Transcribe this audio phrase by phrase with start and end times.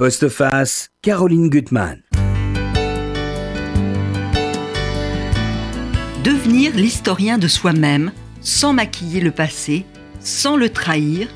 [0.00, 2.04] Postface, Caroline Gutmann.
[6.22, 9.84] Devenir l'historien de soi-même, sans maquiller le passé,
[10.20, 11.26] sans le trahir,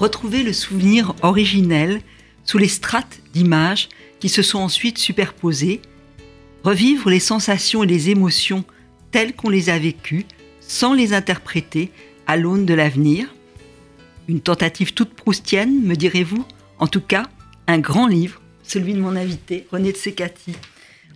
[0.00, 2.00] retrouver le souvenir originel
[2.42, 3.88] sous les strates d'images
[4.18, 5.80] qui se sont ensuite superposées,
[6.64, 8.64] revivre les sensations et les émotions
[9.12, 10.26] telles qu'on les a vécues,
[10.58, 11.92] sans les interpréter
[12.26, 13.32] à l'aune de l'avenir.
[14.26, 16.44] Une tentative toute proustienne, me direz-vous
[16.80, 17.28] En tout cas,
[17.66, 20.54] un grand livre, celui de mon invité, René de Sekati.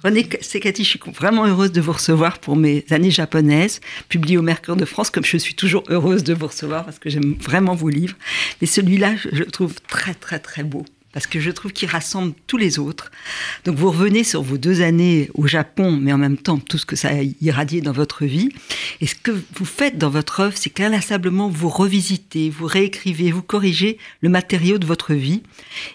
[0.04, 4.42] René Sekati, je suis vraiment heureuse de vous recevoir pour mes années japonaises, publié au
[4.42, 7.74] Mercure de France, comme je suis toujours heureuse de vous recevoir parce que j'aime vraiment
[7.74, 8.16] vos livres.
[8.60, 10.84] Mais celui-là, je le trouve très, très, très beau
[11.16, 13.10] parce que je trouve qu'il rassemble tous les autres.
[13.64, 16.84] Donc vous revenez sur vos deux années au Japon, mais en même temps tout ce
[16.84, 18.50] que ça a irradié dans votre vie.
[19.00, 23.40] Et ce que vous faites dans votre œuvre, c'est qu'inlassablement vous revisitez, vous réécrivez, vous
[23.40, 25.42] corrigez le matériau de votre vie,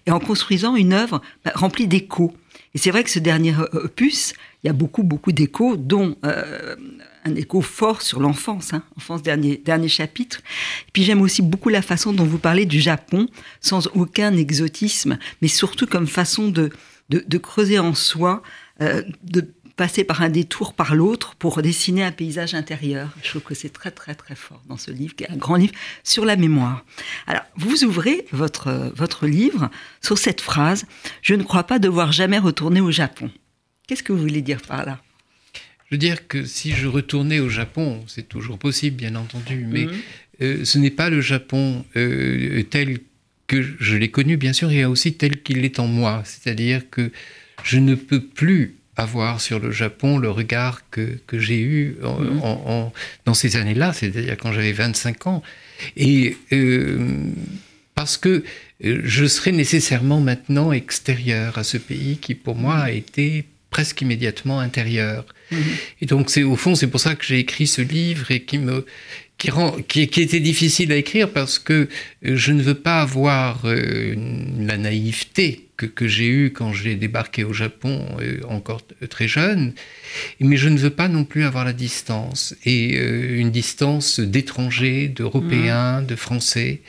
[0.08, 2.34] et en construisant une œuvre bah, remplie d'échos.
[2.74, 4.34] Et c'est vrai que ce dernier opus,
[4.64, 6.76] il y a beaucoup, beaucoup d'échos, dont euh,
[7.26, 10.40] un écho fort sur l'enfance, hein, enfance dernier, dernier chapitre.
[10.88, 13.28] Et puis j'aime aussi beaucoup la façon dont vous parlez du Japon,
[13.60, 16.70] sans aucun exotisme, mais surtout comme façon de,
[17.10, 18.44] de, creuser en soi,
[18.82, 23.10] euh, de passer par un détour par l'autre pour dessiner un paysage intérieur.
[23.24, 25.56] Je trouve que c'est très très très fort dans ce livre, qui est un grand
[25.56, 26.86] livre sur la mémoire.
[27.26, 30.86] Alors, vous ouvrez votre, votre livre sur cette phrase
[31.24, 33.32] «Je ne crois pas devoir jamais retourner au Japon».
[33.92, 35.02] Qu'est-ce que vous voulez dire par là?
[35.54, 39.84] Je veux dire que si je retournais au Japon, c'est toujours possible, bien entendu, mais
[39.84, 39.92] mhm.
[40.42, 43.00] euh, ce n'est pas le Japon euh, tel
[43.48, 46.24] que je l'ai connu, bien sûr, et aussi tel qu'il est en moi.
[46.24, 47.12] C'est-à-dire que
[47.66, 52.86] je ne peux plus avoir sur le Japon le regard que, que j'ai eu en,
[52.86, 52.92] mhm.
[53.26, 55.44] dans ces années-là, c'est-à-dire quand j'avais 25 ans.
[55.98, 57.26] Et euh,
[57.94, 58.46] parce que
[58.80, 64.60] je serais nécessairement maintenant extérieur à ce pays qui, pour moi, a été presque immédiatement
[64.60, 65.26] intérieur.
[65.50, 65.64] Mhm.
[66.02, 68.60] Et donc, c'est au fond, c'est pour ça que j'ai écrit ce livre et qui
[68.60, 68.86] me
[69.40, 71.90] qui, rend, qui, qui, était difficile à écrire parce que
[72.22, 74.14] je ne veux pas avoir euh,
[74.60, 79.74] la naïveté que, que j'ai eue quand j'ai débarqué au Japon euh, encore très jeune,
[80.40, 85.08] mais je ne veux pas non plus avoir la distance et euh, une distance d'étrangers,
[85.08, 86.06] d'Européens, mmh.
[86.06, 86.82] de Français,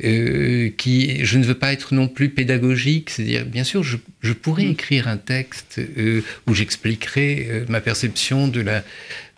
[0.00, 4.64] qui je ne veux pas être non plus pédagogique, c'est-à-dire bien sûr je, je pourrais
[4.64, 4.70] mmh.
[4.72, 5.80] écrire un texte
[6.46, 8.84] où j'expliquerai ma perception de la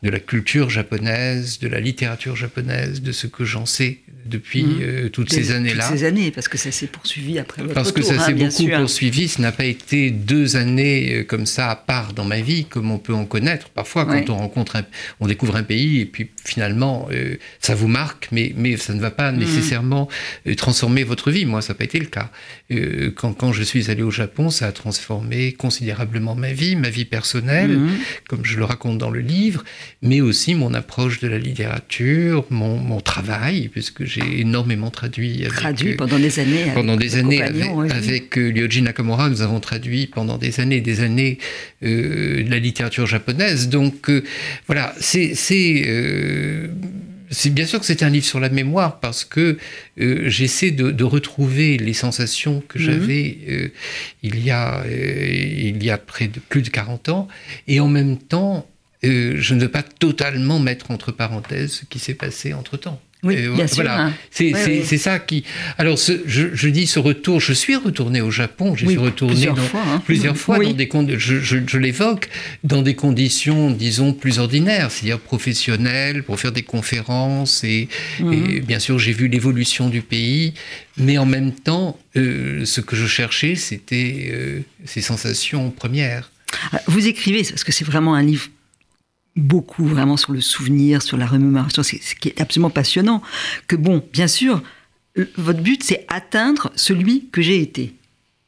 [0.03, 4.79] de la culture japonaise, de la littérature japonaise, de ce que j'en sais depuis mmh.
[4.83, 5.89] euh, toutes ces années-là.
[5.89, 8.86] Toutes ces années, parce que ça s'est poursuivi après votre Parce que ça s'est hein,
[8.87, 9.27] poursuivi.
[9.27, 12.93] Ce n'a pas été deux années euh, comme ça à part dans ma vie, comme
[12.93, 13.69] on peut en connaître.
[13.71, 14.77] Parfois, quand on rencontre,
[15.19, 19.01] on découvre un pays et puis finalement, euh, ça vous marque, mais, mais ça ne
[19.01, 19.39] va pas mmh.
[19.39, 20.09] nécessairement
[20.57, 21.47] transformer votre vie.
[21.47, 22.31] Moi, ça n'a pas été le cas.
[23.17, 27.05] quand, quand, je suis allé au Japon, ça a transformé considérablement ma vie, ma vie
[27.05, 27.91] personnelle, mmh.
[28.29, 29.65] comme je le raconte dans le livre
[30.07, 35.45] mais aussi mon approche de la littérature, mon, mon travail, puisque j'ai énormément traduit.
[35.45, 36.67] Avec, traduit euh, pendant des années.
[36.75, 41.38] Pendant des années avec, euh, Nakamura, nous avons traduit pendant des années, des années
[41.82, 43.69] euh, la littérature japonaise.
[43.69, 44.10] Donc
[44.66, 45.34] voilà, c'est
[47.28, 49.59] c'est bien sûr que c'est un livre sur la mémoire parce que
[49.97, 52.84] j'essaie de, de, retrouver les sensations que mhm.
[52.84, 53.72] j'avais
[54.22, 57.28] il, y a, il y a près de plus de 40 ans
[57.66, 58.69] et en même temps
[59.04, 63.00] euh, je ne veux pas totalement mettre entre parenthèses ce qui s'est passé entre-temps.
[63.22, 64.06] Oui, euh, bien voilà.
[64.06, 64.15] Hein.
[64.31, 65.44] C'est ça qui.
[65.78, 67.41] Alors, je, dis ce retour.
[67.41, 68.77] Je suis retourné au Japon.
[68.77, 70.03] Je suis retourné plusieurs fois, hein.
[70.04, 70.72] plusieurs fois dans
[71.03, 72.28] des je, je, l'évoque
[72.62, 77.88] dans des conditions, disons, plus ordinaires, c'est-à-dire professionnelles, pour faire des conférences et,
[78.21, 78.60] mhm.
[78.60, 80.55] bien sûr, j'ai vu l'évolution du pays.
[80.99, 86.31] Mais en même temps, euh, ce que je cherchais, c'était ces sensations premières.
[86.72, 88.49] Ah, vous écrivez, parce que c'est vraiment un livre
[89.37, 93.23] beaucoup vraiment sur le souvenir, sur la remémoration, ce qui est absolument passionnant.
[93.69, 94.63] Que bon, bien sûr,
[95.37, 97.95] votre but, c'est atteindre celui que j'ai été.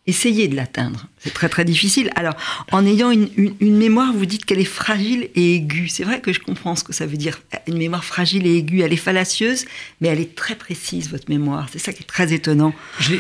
[0.07, 1.07] Essayez de l'atteindre.
[1.19, 2.11] C'est très très difficile.
[2.17, 2.35] Alors,
[2.73, 5.89] en ayant une, mémoire, vous dites qu'elle est fragile et aiguë.
[5.89, 7.43] C'est vrai que je comprends ce que ça veut dire.
[7.67, 9.67] Une mémoire fragile et aiguë, elle est fallacieuse,
[10.01, 11.69] mais elle est très précise, votre mémoire.
[11.71, 12.73] C'est ça qui est très étonnant.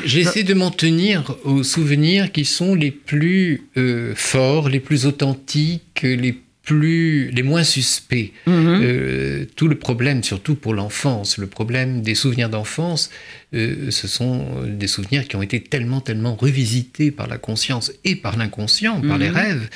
[0.06, 6.00] J'essaie de m'en tenir aux souvenirs qui sont les plus euh, forts, les plus authentiques,
[6.02, 8.30] les plus les moins suspects.
[8.46, 8.80] Mhm.
[8.82, 13.08] Euh, tout le problème, surtout pour l'enfance, le problème des souvenirs d'enfance,
[13.54, 18.16] euh, ce sont des souvenirs qui ont été tellement, tellement revisités par la conscience et
[18.16, 19.34] par l'inconscient, par les mhm.
[19.34, 19.70] rêves,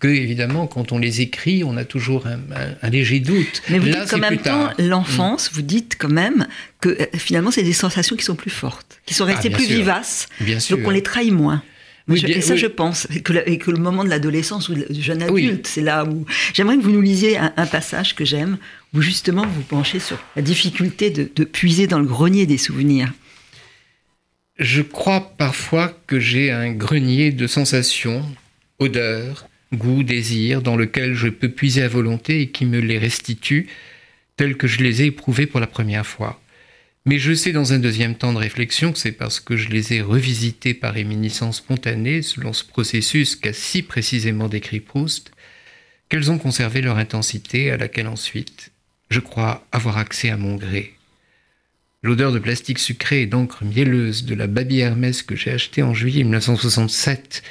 [0.00, 3.60] que évidemment, quand on les écrit, on a toujours un, léger doute.
[3.68, 5.54] Mais vous dites qu'en même temps, l'enfance, mm.
[5.54, 6.46] vous dites quand même
[6.80, 9.66] que euh, finalement, c'est des sensations qui sont plus fortes, qui sont restées ah, plus
[9.66, 11.62] vivaces, bien donc on les trahit moins.
[12.14, 15.02] Et ça, je pense, et que, le, et que le moment de l'adolescence ou du
[15.02, 16.24] jeune adulte, c'est là où
[16.54, 18.58] j'aimerais que vous nous lisiez un, passage que j'aime,
[18.94, 23.12] où justement vous penchez sur la difficulté de, de puiser dans le grenier des souvenirs.
[24.58, 28.24] Je crois parfois que j'ai un grenier de sensations,
[28.78, 33.68] odeurs, goûts, désirs, dans lequel je peux puiser à volonté et qui me les restitue
[34.36, 36.40] tels que je les ai éprouvés pour la première fois.
[37.08, 39.94] Mais je sais dans un deuxième temps de réflexion que c'est parce que je les
[39.94, 45.32] ai revisités par éminiscence spontanée, selon ce processus qu'a si précisément décrit Proust,
[46.10, 48.72] qu'elles ont conservé leur intensité à laquelle ensuite
[49.08, 50.96] je crois avoir accès à mon gré.
[52.02, 55.94] L'odeur de plastique sucré et d'encre mielleuse de la Baby Hermès que j'ai achetée en
[55.94, 57.42] juillet 1967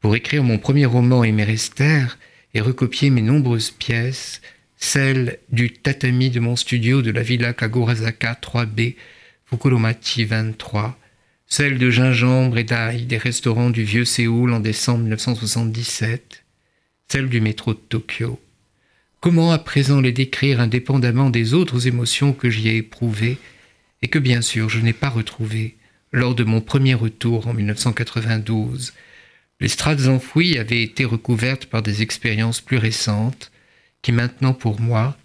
[0.00, 2.06] pour écrire mon premier roman Émérester
[2.54, 4.40] et recopier mes nombreuses pièces,
[4.82, 8.96] celle du tatami de mon studio de la villa Kagorazaka 3B,
[9.46, 10.98] Fukuromachi 23,
[11.46, 16.44] celle de gingembre et d'ail des restaurants du vieux Séoul en décembre 1977,
[17.08, 18.40] celle du métro de Tokyo.
[19.20, 23.38] Comment à présent les décrire indépendamment des autres émotions que j'y ai éprouvées
[24.02, 25.76] et que bien sûr je n'ai pas retrouvées
[26.10, 28.94] lors de mon premier retour en 1992
[29.60, 33.51] Les strates enfouies avaient été recouvertes par des expériences plus récentes,
[34.02, 35.16] qui maintenant pour moi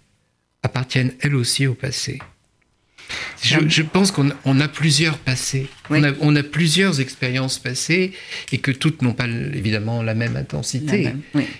[0.62, 2.18] appartiennent elles aussi au passé.
[3.42, 8.12] Je, pense qu'on a plusieurs passés, on, a, plusieurs expériences passées
[8.52, 11.12] et que toutes n'ont pas évidemment la même intensité.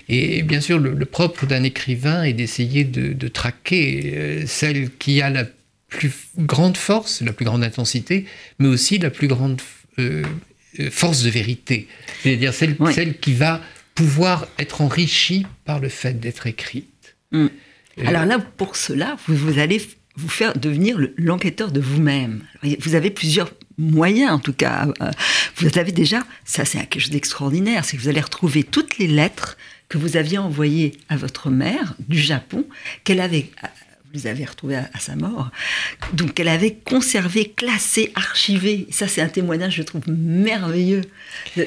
[0.09, 5.31] Et bien sûr, le, propre d'un écrivain est d'essayer de, traquer euh, celle qui a
[5.31, 5.45] la
[5.89, 8.27] plus grande force, la plus grande intensité,
[8.59, 9.61] mais aussi la plus grande
[9.99, 10.23] euh,
[10.81, 11.89] euh, force de vérité.
[12.23, 13.63] C'est-à-dire celle, celle qui va
[13.95, 16.89] pouvoir être enrichie par le fait d'être écrite.
[17.33, 17.47] Mm.
[18.07, 19.81] Alors là, pour cela, vous, allez
[20.17, 22.43] vous faire devenir l'enquêteur de vous-même.
[22.81, 24.89] Vous avez plusieurs moyens, en tout cas.
[25.01, 25.11] Euh,
[25.57, 29.09] vous avez déjà, ça c'est quelque chose d'extraordinaire, c'est que vous allez retrouver toutes les
[29.09, 29.57] lettres
[29.89, 32.67] que vous aviez envoyées à votre mère du Japon,
[33.05, 33.51] qu'elle avait
[34.09, 35.51] vous les avez retrouvées à, sa mort.
[36.15, 38.87] Donc, qu'elle avait conservé, classé, archivé.
[38.91, 41.03] Ça, c'est un témoignage, je trouve, merveilleux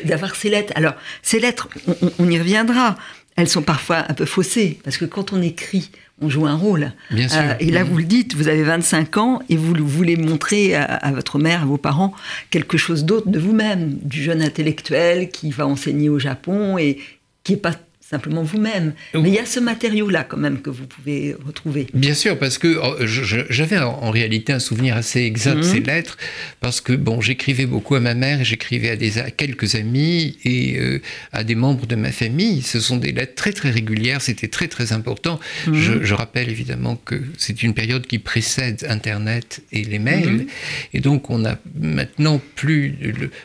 [0.06, 0.74] d'avoir ces lettres.
[0.76, 1.70] Alors, ces lettres,
[2.18, 2.96] on y reviendra
[3.36, 5.90] elles sont parfois un peu faussées, parce que quand on écrit,
[6.22, 6.92] on joue un rôle.
[7.10, 7.40] Bien sûr.
[7.42, 11.12] Euh, et là, vous le dites, vous avez 25 ans et vous voulez montrer à,
[11.12, 12.14] votre mère, à vos parents,
[12.50, 17.00] quelque chose d'autre de vous-même, du jeune intellectuel qui va enseigner au Japon et
[17.44, 17.74] qui n'est pas
[18.12, 18.94] simplement vous-même.
[19.14, 21.88] Mais il y a ce matériau-là quand même que vous pouvez retrouver.
[21.94, 25.88] Bien sûr, parce que oh, j'avais en réalité un souvenir assez exact de ces mhm.
[25.88, 26.18] lettres,
[26.60, 31.02] parce que bon, j'écrivais beaucoup à ma mère, j'écrivais à, des, quelques amis et euh,
[31.32, 32.62] à des membres de ma famille.
[32.62, 35.40] Ce sont des lettres très très régulières, c'était très très important.
[35.68, 36.04] Mhm.
[36.04, 40.48] Je, rappelle évidemment que c'est une période qui précède Internet et les mails, mhm.
[40.94, 42.96] et donc on a maintenant plus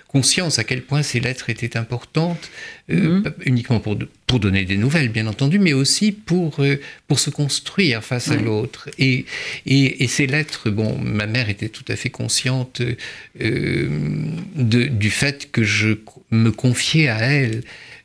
[0.08, 2.50] conscience à quel point ces lettres étaient importantes,
[2.90, 3.96] euh, uniquement pour,
[4.26, 8.36] pour donner des nouvelles, bien entendu, mais aussi pour, euh, pour se construire face à
[8.36, 8.88] l'autre.
[8.98, 9.24] Et,
[9.66, 12.80] et, ces lettres, bon, ma mère était tout à fait consciente
[13.40, 13.88] euh,
[14.56, 15.98] de, du fait que je
[16.30, 17.62] me confiais à elle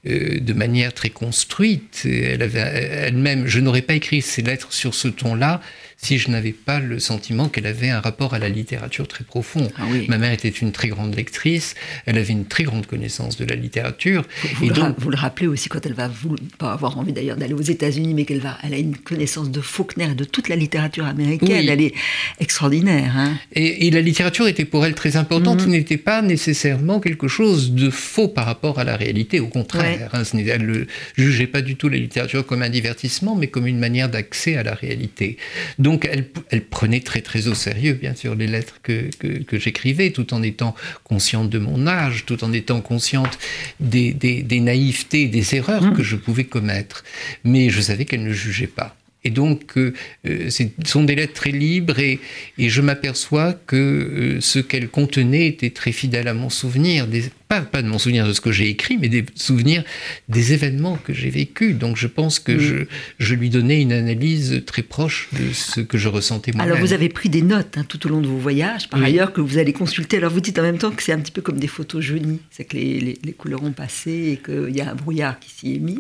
[0.08, 2.06] euh, de manière très construite.
[2.06, 5.60] Elle avait elle-même, je n'aurais pas écrit ces lettres sur ce ton-là
[6.02, 9.72] si je n'avais pas le sentiment qu'elle avait un rapport à la littérature très profond.
[9.78, 11.76] Ah Ma mère était une très grande lectrice,
[12.08, 14.24] elle avait une très grande connaissance de la littérature.
[14.56, 17.14] Vous, et le, donc, vous le, rappelez aussi quand elle va, vous, pas avoir envie
[17.14, 20.24] d'ailleurs d'aller aux États-Unis, mais qu'elle va, elle a une connaissance de Faulkner et de
[20.24, 21.70] toute la littérature américaine.
[21.70, 21.94] Elle est
[22.40, 23.14] extraordinaire.
[23.16, 23.38] Hein.
[23.54, 25.72] Et, la littérature était pour elle très importante, mhm.
[25.72, 30.10] n'était pas nécessairement quelque chose de faux par rapport à la réalité, au contraire.
[30.14, 30.86] Hein, elle ne
[31.16, 34.64] jugeait pas du tout la littérature comme un divertissement, mais comme une manière d'accès à
[34.64, 35.38] la réalité.
[35.78, 36.10] Donc, donc
[36.52, 39.10] elle, prenait très très au sérieux, bien sûr, les lettres que,
[39.52, 43.38] j'écrivais, tout en étant consciente de mon âge, tout en étant consciente
[43.82, 45.94] des, des, naïvetés, des erreurs mmh.
[45.94, 47.04] que je pouvais commettre.
[47.44, 48.96] Mais je savais qu'elle ne jugeait pas.
[49.24, 49.94] Et donc, euh,
[50.28, 52.20] euh, ce sont des lettres très libres et,
[52.58, 57.26] et je m'aperçois que euh, ce qu'elles contenaient était très fidèle à mon souvenir, des,
[57.52, 59.84] pas, pas, de mon souvenir de ce que j'ai écrit, mais des souvenirs
[60.30, 61.76] des événements que j'ai vécus.
[61.76, 62.86] Donc, je pense que je,
[63.20, 66.72] je, lui donnais une analyse très proche de ce que je ressentais moi-même.
[66.72, 69.34] Alors, vous avez pris des notes hein, tout au long de vos voyages, par ailleurs,
[69.34, 70.16] que vous allez consulter.
[70.16, 72.40] Alors, vous dites en même temps que c'est un petit peu comme des photos jaunies,
[72.52, 75.50] c'est que les, les, les, couleurs ont passé et qu'il y a un brouillard qui
[75.52, 76.00] s'y est mis.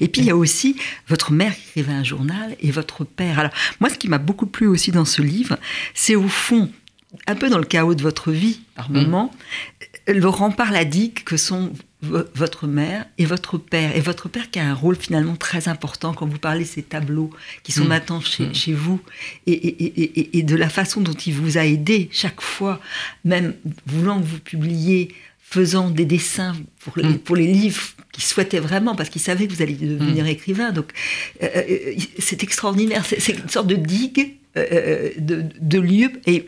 [0.00, 0.74] Et puis, il y a aussi
[1.06, 3.38] votre mère qui écrivait un journal et votre père.
[3.38, 5.58] Alors, moi, ce qui m'a beaucoup plu aussi dans ce livre,
[5.94, 6.68] c'est au fond,
[7.28, 9.28] un peu dans le chaos de votre vie, par mmh.
[10.08, 13.96] Moment, le rempart la digue que sont votre mère et votre père.
[13.96, 16.82] Et votre père qui a un rôle finalement très important quand vous parlez de ces
[16.82, 17.30] tableaux
[17.64, 17.88] qui sont mmh.
[17.88, 18.54] maintenant chez, mmh.
[18.54, 19.00] chez vous
[19.46, 22.80] et, et, et, de la façon dont il vous a aidé chaque fois,
[23.24, 23.54] même
[23.86, 25.12] voulant que vous publiiez
[25.50, 27.18] faisant des dessins pour, les, Mm.
[27.18, 30.28] pour les livres qu'il souhaitait vraiment, parce qu'il savait que vous alliez devenir Mm.
[30.28, 30.72] écrivain.
[30.72, 30.92] Donc,
[31.42, 33.04] euh, euh, c'est extraordinaire.
[33.06, 34.36] C'est une sorte de digue
[34.72, 36.10] euh, de, de lieux.
[36.26, 36.46] Et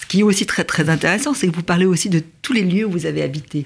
[0.00, 2.62] ce qui est aussi très, très intéressant, c'est que vous parlez aussi de tous les
[2.62, 3.64] lieux où vous avez habité.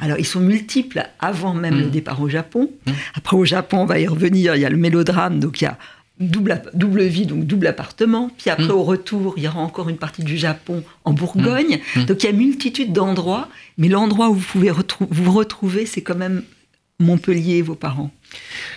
[0.00, 1.80] Alors, ils sont multiples avant même Mm.
[1.80, 2.70] le départ au Japon.
[2.86, 2.90] Mm.
[3.14, 4.54] Après, au Japon, on va y revenir.
[4.56, 5.78] Il y a le mélodrame, donc il y a
[6.18, 8.30] double, double vie, donc double appartement.
[8.38, 8.70] Puis après, Mm.
[8.72, 11.80] au retour, il y aura encore une partie du Japon en Bourgogne.
[11.94, 12.04] Mm.
[12.04, 16.00] Donc il y a multitude d'endroits, mais l'endroit où vous pouvez retrou- vous retrouver, c'est
[16.02, 16.42] quand même
[16.98, 18.10] Montpellier, vos parents.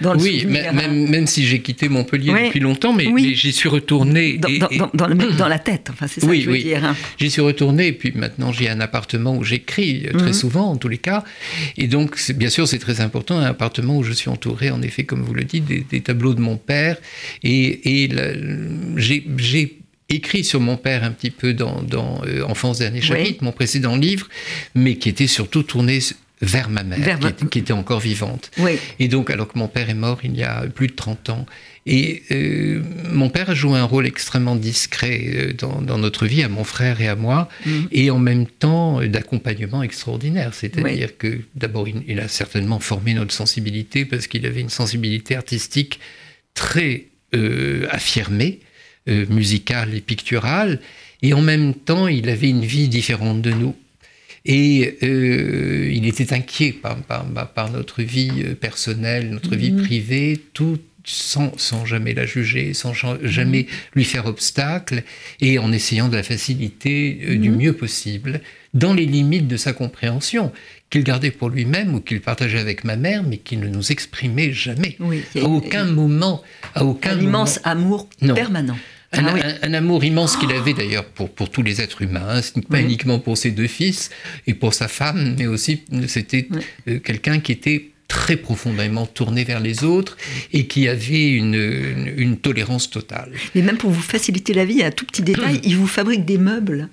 [0.01, 0.73] Dans le Oui, souvenir, hein.
[0.73, 2.47] même, même si j'ai quitté Montpellier Ouais.
[2.47, 3.23] depuis longtemps, mais, Oui.
[3.29, 4.37] mais j'y suis retourné.
[4.37, 6.43] dans, et- dans- et- dans- dans le- dans la tête, enfin c'est ça Oui, que
[6.43, 6.63] je veux oui.
[6.63, 6.83] dire.
[6.83, 6.95] hein.
[7.17, 10.33] J'y suis retourné, et puis maintenant j'ai un appartement où j'écris euh, très Mhm.
[10.33, 11.23] souvent, en tous les cas.
[11.77, 15.03] Et donc, bien sûr, c'est très important, un appartement où je suis entouré, en effet,
[15.05, 16.97] comme vous le dites, des, des tableaux de mon père.
[17.43, 18.33] Et, et la-
[18.97, 19.77] j'ai- j'ai
[20.09, 23.95] écrit sur mon père un petit peu dans, dans euh, Enfance Dernier Chapitre, mon précédent
[23.95, 24.27] livre,
[24.75, 25.99] mais qui était surtout tourné
[26.41, 28.49] vers ma mère, Vers qui, était- qui était encore vivante.
[28.59, 31.29] Oui, Et donc, alors que mon père est mort il y a plus de 30
[31.29, 31.45] ans,
[31.85, 32.81] et euh,
[33.11, 36.63] mon père a joué un rôle extrêmement discret euh, dans, dans notre vie, à mon
[36.63, 37.87] frère et à moi, Mhm.
[37.91, 40.53] et en même temps euh, d'accompagnement extraordinaire.
[40.53, 45.35] C'est-à-dire que d'abord, il, il a certainement formé notre sensibilité parce qu'il avait une sensibilité
[45.35, 45.99] artistique
[46.53, 47.05] très
[47.35, 48.59] euh, affirmée,
[49.07, 50.79] euh, musicale et picturale,
[51.21, 53.75] et en même temps, il avait une vie différente de nous.
[54.51, 59.71] Et euh, il était inquiet par, par- par- par notre vie euh, personnelle, notre vie
[59.71, 59.83] Mhm.
[59.83, 65.03] privée, tout sans, sans jamais la juger, sans ja- jamais lui faire obstacle,
[65.39, 67.57] et en essayant de la faciliter euh, du Mhm.
[67.57, 68.41] mieux possible,
[68.73, 70.51] dans les limites de sa compréhension,
[70.89, 74.51] qu'il gardait pour lui-même ou qu'il partageait avec ma mère, mais qu'il ne nous exprimait
[74.51, 74.95] jamais.
[74.99, 75.21] oui.
[75.39, 76.41] À aucun moment,
[76.73, 77.27] à aucun un moment.
[77.29, 78.33] immense amour Non.
[78.33, 78.77] permanent.
[79.11, 79.41] Un, Ah oui.
[79.43, 82.41] un- un amour immense qu'il avait d'ailleurs pour, pour tous les êtres humains, hein.
[82.69, 84.09] Pas uniquement pour ses deux fils
[84.45, 86.47] et pour sa femme, mais aussi c'était
[86.87, 90.17] euh, quelqu'un qui était très profondément tourné vers les autres
[90.53, 93.31] et qui avait une, une, une tolérance totale.
[93.55, 96.25] Mais même pour vous faciliter la vie, a un tout petit détail, il vous fabrique
[96.25, 96.89] des meubles.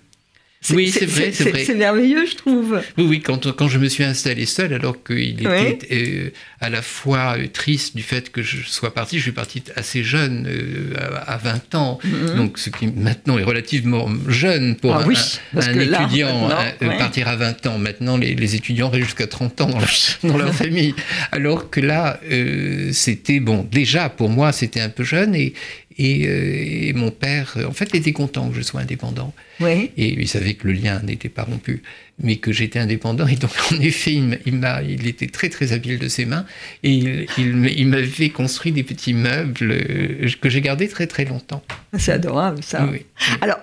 [0.75, 1.65] Oui, c'est vrai, c'est vrai.
[1.65, 2.81] C'est merveilleux, je trouve.
[2.99, 6.31] Oui, oui, quand, quand je me suis installé seul, alors qu'il était euh,
[6.61, 10.03] à la fois euh, triste du fait que je sois parti, je suis parti assez
[10.03, 10.95] jeune, euh,
[11.27, 12.37] à, à 20 ans, Mhm.
[12.37, 15.17] donc ce qui maintenant est relativement jeune pour Ah un, oui,
[15.53, 16.99] là, étudiant, ouais.
[16.99, 17.79] partir à 20 ans.
[17.79, 19.91] Maintenant, les, les étudiants restent jusqu'à 30 ans dans leur,
[20.25, 20.95] dans leur famille.
[21.33, 25.55] Alors que là, euh, c'était, bon, déjà pour moi, c'était un peu jeune et,
[25.99, 29.33] et, euh, et mon père, euh, en fait, était content que je sois indépendant.
[29.61, 29.91] Oui.
[29.97, 31.83] Et il savait que le lien n'était pas rompu,
[32.23, 33.27] mais que j'étais indépendant.
[33.27, 36.45] Et donc, en effet, il, m'a- il, il était très, très habile de ses mains.
[36.83, 41.63] Et il, m'avait construit des petits meubles euh, que j'ai gardés très, très longtemps.
[41.99, 42.87] C'est adorable, ça.
[42.91, 43.01] Oui.
[43.41, 43.59] Alors,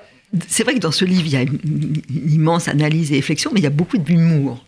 [0.47, 1.59] c'est vrai que dans ce livre, il y a une,
[2.09, 4.65] une immense analyse et réflexion, mais il y a beaucoup d'humour.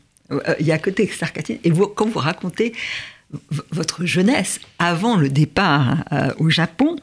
[0.60, 1.60] Il y a un côté sarcastique.
[1.64, 2.74] Et vous, quand vous racontez
[3.72, 6.96] votre jeunesse avant le départ euh, au Japon,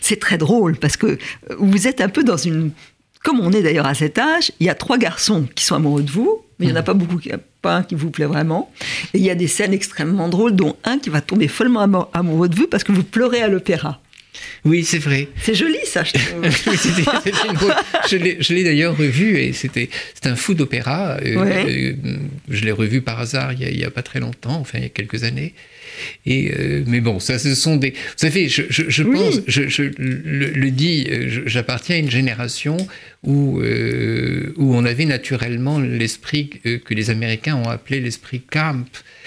[0.00, 1.16] c'est très drôle parce que euh,
[1.58, 2.70] vous êtes un peu dans une.
[3.22, 6.02] Comme on est d'ailleurs à cet âge, il y a trois garçons qui sont amoureux
[6.02, 8.24] de vous, mais il n'y en a pas beaucoup, qui- pas un qui vous plaît
[8.24, 8.72] vraiment.
[9.12, 12.08] Et il y a des scènes extrêmement drôles, dont un qui va tomber follement amo-
[12.14, 14.00] amoureux de vous parce que vous pleurez à l'opéra.
[14.64, 15.28] Oui, c'est vrai.
[15.42, 16.44] C'est joli, ça, je trouve.
[18.10, 21.16] Je l'ai- d'ailleurs revu et c'était c'est un fou d'opéra.
[21.24, 21.94] Euh, Ouais.
[22.04, 22.16] euh,
[22.48, 24.90] je l'ai revu par hasard il n'y a, pas très longtemps, enfin il y a
[24.90, 25.54] quelques années.
[26.26, 27.90] Et euh, mais bon, ça ce sont des.
[27.90, 29.16] Vous savez, je, je, je Oui.
[29.18, 32.76] pense, je, je le, le dis, euh, j'appartiens à une génération
[33.22, 36.48] où euh, où on avait naturellement l'esprit
[36.84, 38.84] que les Américains ont appelé l'esprit camp,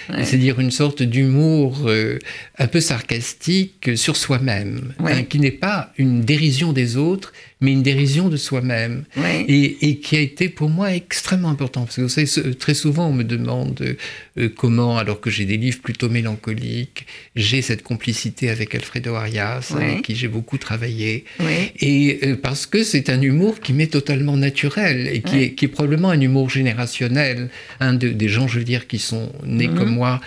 [0.10, 0.26] Ouais.
[0.26, 2.20] c'est-à-dire une sorte d'humour euh,
[2.58, 5.14] un peu sarcastique sur soi-même, Ouais.
[5.14, 7.32] hein, qui n'est pas une dérision des autres,
[7.64, 9.06] mais une dérision de soi-même.
[9.48, 11.86] Et, et qui a été pour moi extrêmement important.
[11.86, 13.94] Parce que vous savez, très souvent, on me demande euh,
[14.38, 17.06] euh, comment, alors que j'ai des livres plutôt mélancoliques,
[17.36, 21.24] j'ai cette complicité avec Alfredo Arias, avec qui j'ai beaucoup travaillé.
[21.40, 21.72] Oui.
[21.80, 25.66] Et euh, parce que c'est un humour qui m'est totalement naturel et qui, est, qui
[25.66, 27.50] est probablement un humour générationnel.
[27.80, 29.76] Un de- des gens, je veux dire, qui sont nés Mhm.
[29.78, 30.20] comme moi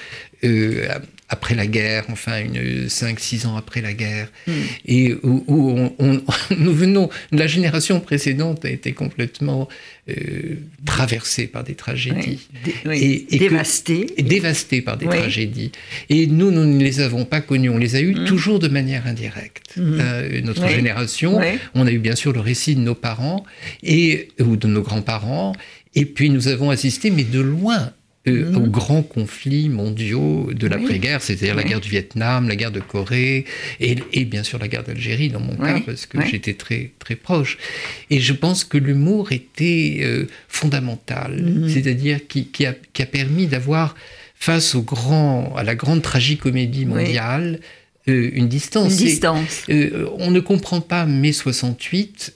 [0.45, 0.87] euh,
[1.28, 4.52] après la guerre, enfin une 5-6 ans après la guerre, Mm.
[4.87, 6.23] et où, où on- on-
[6.59, 9.68] nous venons, la génération précédente a été complètement
[10.09, 12.47] euh, traversée par des tragédies.
[12.54, 12.61] Oui.
[12.64, 12.97] Dé- oui.
[12.99, 14.06] Et- et que- Dévasté.
[14.16, 15.16] et dévastée par des Oui.
[15.18, 15.73] tragédies.
[16.11, 18.25] Et nous, nous ne les avons pas connues, on les a eues Mhm.
[18.26, 19.76] toujours de manière indirecte.
[19.76, 19.99] Mhm.
[20.00, 21.40] Euh, notre génération,
[21.75, 23.45] on a eu bien sûr le récit de nos parents
[23.83, 25.54] et, ou de nos grands-parents,
[25.97, 27.92] et puis nous avons assisté, mais de loin,
[28.28, 32.80] euh, aux grands conflits mondiaux de l'après-guerre, c'est-à-dire la guerre du Vietnam, la guerre de
[32.80, 33.45] Corée
[33.78, 37.56] et, bien sûr la guerre d'Algérie dans mon cas, parce que j'étais très, très proche.
[38.11, 41.68] Et je pense que l'humour était euh, fondamental, mhm.
[41.68, 43.95] c'est-à-dire qui, qui, a, qui, a, permis d'avoir,
[44.35, 47.61] face au grand, à la grande tragicomédie mondiale,
[48.09, 48.92] euh, une distance.
[48.92, 49.66] Une distance.
[50.18, 52.35] on ne comprend pas mai 68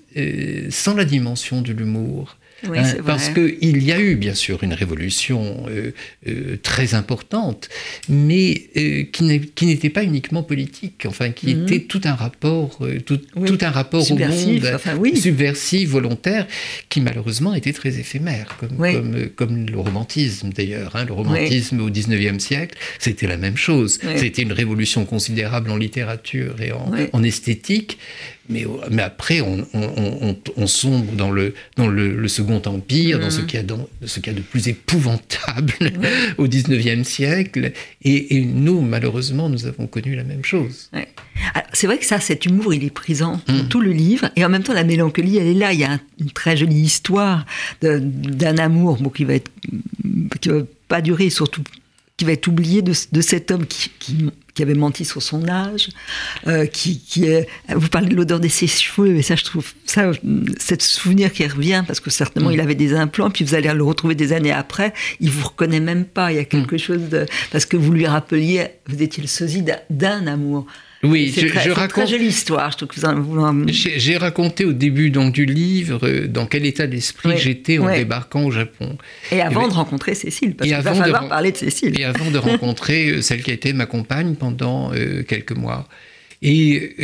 [0.70, 2.36] sans la dimension de l'humour.
[2.64, 5.92] Hein, parce qu'il y a eu bien sûr une révolution euh,
[6.28, 7.68] euh, très importante,
[8.08, 11.62] mais euh, qui n'était pas uniquement politique, enfin qui mhm.
[11.64, 16.46] était tout un rapport, tout, tout, un rapport au monde subversif, volontaire,
[16.88, 20.96] qui malheureusement était très éphémère, comme, comme, comme, le romantisme d'ailleurs.
[20.96, 24.00] Hein, le romantisme au 19e siècle, c'était la même chose.
[24.16, 27.98] C'était une révolution considérable en littérature et en, en esthétique,
[28.50, 33.40] mais, mais après, on, on, on, sombre dans le, dans le, Second Empire, dans ce
[33.40, 35.92] qu'il y, a y de plus épouvantable
[36.38, 37.72] au XIXe siècle.
[38.02, 40.90] Et, nous, malheureusement, nous avons connu la même chose.
[41.72, 43.68] C'est vrai que ça, cet humour, il est présent dans mm.
[43.68, 44.30] tout le livre.
[44.36, 45.72] Et en même temps, la mélancolie, elle est là.
[45.72, 47.46] Il y a une très jolie histoire
[47.80, 49.50] d'un amour bon, qui va être
[50.40, 51.62] qui va pas durer, surtout
[52.20, 55.48] qui va être oublié de, de cet homme qui, qui, qui avait menti sur son
[55.48, 55.88] âge,
[56.46, 59.72] euh, qui, qui est, vous parlez de l'odeur de ses cheveux, et ça, je trouve
[59.86, 60.10] ça,
[60.58, 62.52] cette souvenir qui revient, parce que certainement mm.
[62.52, 65.80] il avait des implants, puis vous allez le retrouver des années après, il vous reconnaît
[65.80, 66.78] même pas, il y a quelque mm.
[66.78, 70.66] chose de, parce que vous lui rappeliez, vous étiez le sosie d'un amour.
[71.02, 71.90] Oui, je, très, je raconte.
[71.90, 76.26] Très jolie histoire, je trouve que vous J'ai raconté au début donc du livre euh,
[76.26, 78.98] dans quel état d'esprit j'étais en débarquant au Japon.
[79.32, 81.98] Et avant de rencontrer Cécile, parce qu'il va falloir parler de Cécile.
[81.98, 85.88] Et avant de rencontrer euh, celle qui a été ma compagne pendant euh, quelques mois.
[86.42, 86.96] Et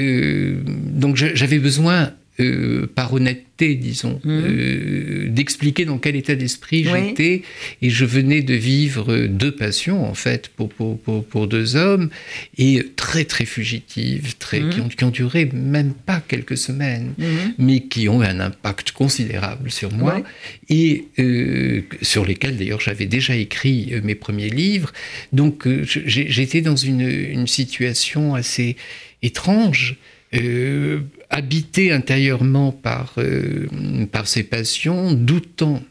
[0.64, 4.28] donc j'avais besoin euh, par honnêteté, disons, mmh.
[4.30, 7.42] euh, d'expliquer dans quel état d'esprit j'étais.
[7.80, 12.10] Et je venais de vivre deux passions, en fait, pour, pour, pour, deux hommes,
[12.58, 14.70] et très, très fugitives, très, mmh.
[14.70, 17.24] qui, ont, qui, ont, duré même pas quelques semaines, mmh.
[17.56, 20.22] mais qui ont eu un impact considérable sur moi,
[20.68, 24.92] et euh, sur lesquels, d'ailleurs, j'avais déjà écrit mes premiers livres.
[25.32, 28.76] Donc, j'étais dans une, une situation assez
[29.22, 29.96] étrange.
[30.36, 32.75] Euh, habité intérieurement
[33.18, 33.66] euh,
[34.10, 35.82] par ses passions, doutant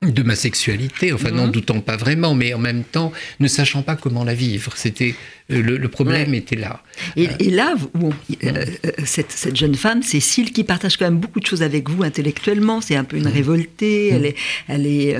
[0.00, 1.52] de ma sexualité, enfin non mhm.
[1.52, 4.72] doutant pas vraiment, mais en même temps ne sachant pas comment la vivre.
[4.76, 5.16] C'était
[5.50, 6.84] euh, le, problème était là.
[7.16, 7.74] Et, là,
[8.44, 8.64] euh,
[9.04, 12.80] cette, cette, jeune femme, Cécile, qui partage quand même beaucoup de choses avec vous intellectuellement,
[12.80, 13.32] c'est un peu une mhm.
[13.32, 14.08] révoltée.
[14.10, 14.36] Elle est,
[14.68, 15.16] elle est,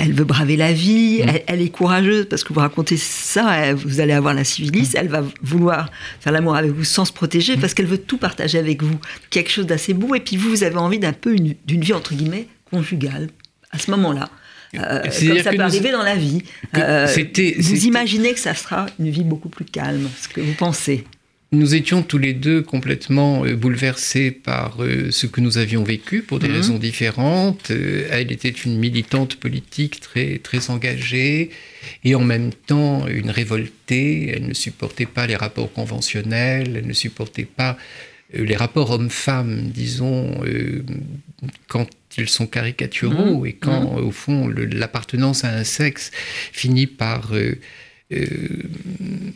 [0.00, 1.20] elle veut braver la vie.
[1.22, 1.40] Mhm.
[1.46, 3.74] Elle, est courageuse parce que vous racontez ça.
[3.74, 4.94] Vous allez avoir la civiliste.
[4.98, 8.58] Elle va vouloir faire l'amour avec vous sans se protéger parce qu'elle veut tout partager
[8.58, 10.14] avec vous, quelque chose d'assez beau.
[10.14, 13.28] Et puis vous, vous avez envie d'un peu d'une vie entre guillemets conjugale
[13.72, 14.28] à ce moment-là.
[14.74, 16.42] Euh, comme ça peut arriver dans la vie.
[16.76, 17.06] Euh,
[17.58, 21.04] vous imaginez que ça sera une vie beaucoup plus calme, ce que vous pensez
[21.52, 24.78] nous étions tous les deux complètement euh, bouleversés par
[25.10, 26.54] ce que nous avions vécu pour des mhm.
[26.54, 27.72] raisons différentes.
[27.72, 31.50] Elle était une militante politique très, très engagée
[32.04, 34.32] et en même temps une révoltée.
[34.32, 37.76] Elle ne supportait pas les rapports conventionnels, elle ne supportait pas
[38.32, 40.40] les rapports hommes-femmes, disons,
[41.68, 41.88] quand
[42.18, 43.46] ils sont caricaturaux mmh.
[43.46, 44.04] et quand, mmh.
[44.04, 46.10] au fond, l'appartenance à un sexe
[46.52, 47.58] finit par euh,
[48.12, 49.30] euh, euh,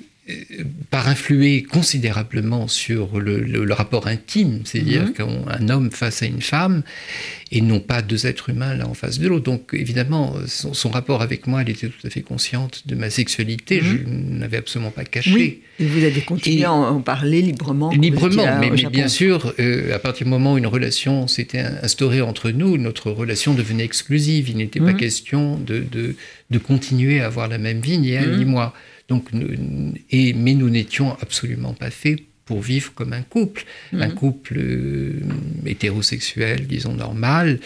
[0.90, 5.12] par influer considérablement sur le, rapport intime, c'est-à-dire mmh.
[5.12, 6.82] qu'un homme face à une femme,
[7.52, 9.44] et non pas deux êtres humains l'un en face de l'autre.
[9.44, 13.80] Donc évidemment, son, rapport avec moi, elle était tout à fait consciente de ma sexualité,
[13.82, 15.34] je n'avais absolument pas caché.
[15.34, 15.60] Oui.
[15.78, 19.54] Et vous avez continué à en parler librement Librement, mais, bien sûr,
[19.92, 24.48] à partir du moment où une relation s'était instaurée entre nous, notre relation devenait exclusive.
[24.48, 26.14] Il n'était pas question de, de,
[26.50, 28.72] de, continuer à avoir la même vie, ni elle ni moi.
[29.08, 29.28] Donc,
[30.10, 34.14] et, mais nous n'étions absolument pas faits pour vivre comme un couple, un mhm.
[34.14, 35.20] couple euh,
[35.64, 37.58] hétérosexuel, disons normal,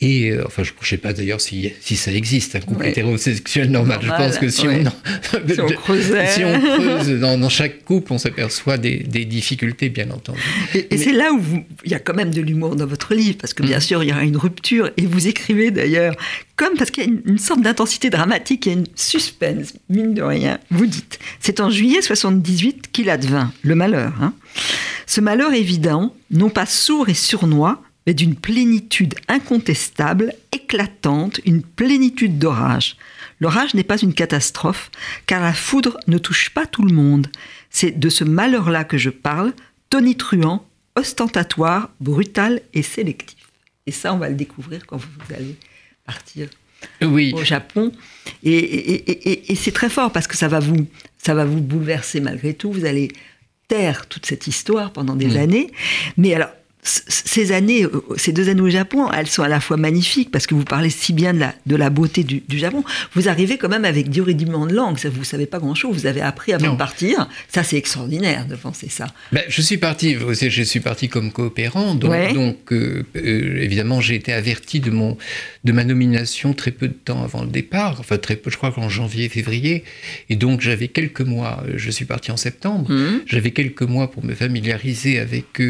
[0.00, 3.70] et euh, enfin, je ne sais pas d'ailleurs si, si, ça existe, un couple hétérosexuel
[3.70, 4.00] normal.
[4.02, 4.84] je pense que si, on,
[5.48, 10.40] si on, si on creuse dans, chaque couple, on s'aperçoit des, des, difficultés, bien entendu.
[10.74, 11.40] Et, c'est là où
[11.84, 13.82] il y a quand même de l'humour dans votre livre, parce que bien mm.
[13.82, 16.16] sûr, il y aura une rupture, et vous écrivez d'ailleurs,
[16.56, 20.12] comme parce qu'il y a une, sorte d'intensité dramatique, il y a une suspense, mine
[20.12, 20.58] de rien.
[20.70, 24.12] Vous dites, c'est en juillet 78 qu'il advint, le malheur.
[24.20, 24.34] Hein.
[25.06, 32.38] Ce malheur évident, non pas sourd et surnois, mais d'une plénitude incontestable, éclatante, une plénitude
[32.38, 32.96] d'orage.
[33.40, 34.90] L'orage n'est pas une catastrophe,
[35.26, 37.28] car la foudre ne touche pas tout le monde.
[37.70, 39.52] C'est de ce malheur-là que je parle,
[39.90, 43.38] tonitruant, ostentatoire, brutal et sélectif.
[43.86, 45.56] Et ça, on va le découvrir quand vous allez
[46.06, 46.48] partir
[47.02, 47.32] oui.
[47.34, 47.92] au Japon.
[48.42, 50.86] Et, et c'est très fort parce que ça va, vous,
[51.18, 52.72] ça va vous bouleverser malgré tout.
[52.72, 53.10] Vous allez
[53.68, 55.36] taire toute cette histoire pendant des mm.
[55.36, 55.70] années.
[56.16, 56.50] Mais alors,
[56.84, 60.46] ces années, euh, ces deux années au Japon, elles sont à la fois magnifiques parce
[60.46, 62.84] que vous parlez si bien de la, de la beauté du, Japon.
[63.14, 64.98] Vous arrivez quand même avec du rudiment de langue.
[64.98, 65.96] Ça, vous savez pas grand chose.
[65.96, 67.28] Vous avez appris avant de partir.
[67.48, 69.06] Ça, c'est extraordinaire de penser ça.
[69.32, 70.16] Ben, je suis parti.
[70.16, 71.94] Je suis parti comme coopérant.
[71.94, 75.16] Donc, donc euh, euh, évidemment, j'ai été averti de mon
[75.64, 77.96] de ma nomination très peu de temps avant le départ.
[78.00, 78.50] Enfin, très peu.
[78.50, 79.84] Je crois qu'en janvier, février.
[80.28, 81.64] Et donc, j'avais quelques mois.
[81.74, 82.90] Je suis parti en septembre.
[82.90, 83.22] Mmh.
[83.26, 85.62] J'avais quelques mois pour me familiariser avec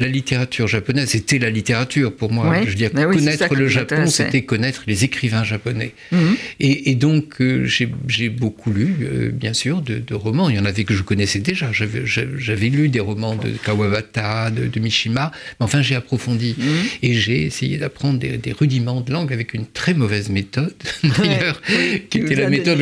[0.00, 2.62] la littérature japonaise, c'était la littérature pour moi.
[2.64, 5.92] je veux dire, connaître le Japon, c'était connaître les écrivains japonais.
[6.12, 6.36] Mhm.
[6.60, 10.48] et, donc, euh, j'ai beaucoup lu, euh, bien sûr, de, romans.
[10.48, 11.70] Il y en avait que je connaissais déjà.
[11.72, 16.54] J'avais lu des romans de Kawabata, de, Mishima, mais enfin, j'ai approfondi.
[16.56, 16.66] Mhm.
[17.02, 20.74] Et j'ai essayé d'apprendre des, rudiments de langue avec une très mauvaise méthode,
[21.18, 21.60] d'ailleurs,
[22.08, 22.80] qui était la méthode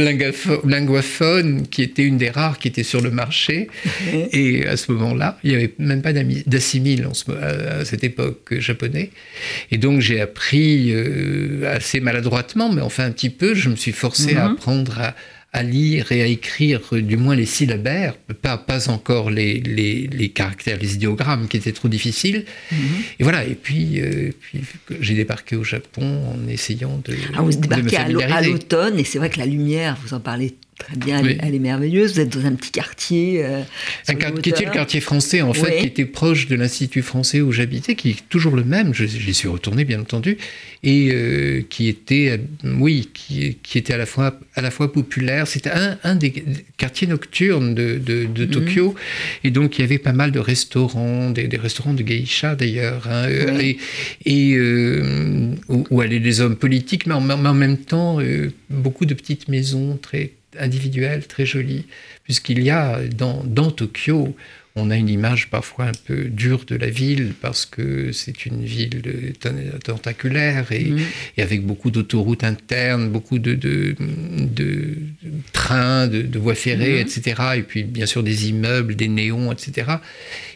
[0.64, 3.68] linguaphone, qui était une des rares qui était sur le marché.
[4.32, 7.08] et à ce moment-là, il n'y avait même pas d'assimile
[7.40, 9.10] à cette époque japonais.
[9.70, 13.92] Et donc j'ai appris euh, assez maladroitement, mais enfin un petit peu, je me suis
[13.92, 14.52] forcé à mhm.
[14.52, 14.98] apprendre
[15.52, 20.78] à, lire et à écrire du moins les syllabaires, pas, pas encore les, les, caractères,
[20.80, 22.44] les idéogrammes qui étaient trop difficiles.
[22.72, 22.78] Mhm.
[23.20, 24.62] Et voilà, et puis, euh, puis
[25.00, 27.14] j'ai débarqué au Japon en essayant de...
[27.36, 30.96] Ah, vous débarquez à l'automne, et c'est vrai que la lumière, vous en parlez Très
[30.96, 32.14] bien, elle, est merveilleuse.
[32.14, 33.44] Vous êtes dans un petit quartier.
[33.44, 33.62] Euh,
[34.42, 37.94] qui était le quartier français, en fait, qui était proche de l'Institut français où j'habitais,
[37.94, 38.92] qui est toujours le même.
[38.92, 40.36] J'y suis retourné, bien entendu,
[40.82, 44.92] et euh, qui était, euh, oui, qui, qui, était à la fois, à la fois
[44.92, 45.46] populaire.
[45.46, 46.44] C'était un, un, des
[46.76, 48.50] quartiers nocturnes de, de, mhm.
[48.50, 48.94] Tokyo,
[49.44, 53.28] et donc il y avait pas mal de restaurants, des, restaurants de geisha d'ailleurs, hein,
[53.28, 53.78] et,
[54.26, 54.58] et
[55.68, 58.18] où, où, allaient des hommes politiques, mais en, mais en même temps
[58.70, 61.86] beaucoup de petites maisons très individuelle, très jolie,
[62.24, 64.34] puisqu'il y a dans, dans Tokyo,
[64.76, 68.64] on a une image parfois un peu dure de la ville parce que c'est une
[68.64, 69.32] ville
[69.84, 71.00] tentaculaire et, mm.
[71.36, 74.96] et avec beaucoup d'autoroutes internes, beaucoup de, de, de
[75.52, 77.06] trains, de, voies ferrées, mm.
[77.06, 77.42] etc.
[77.56, 79.92] Et puis bien sûr des immeubles, des néons, etc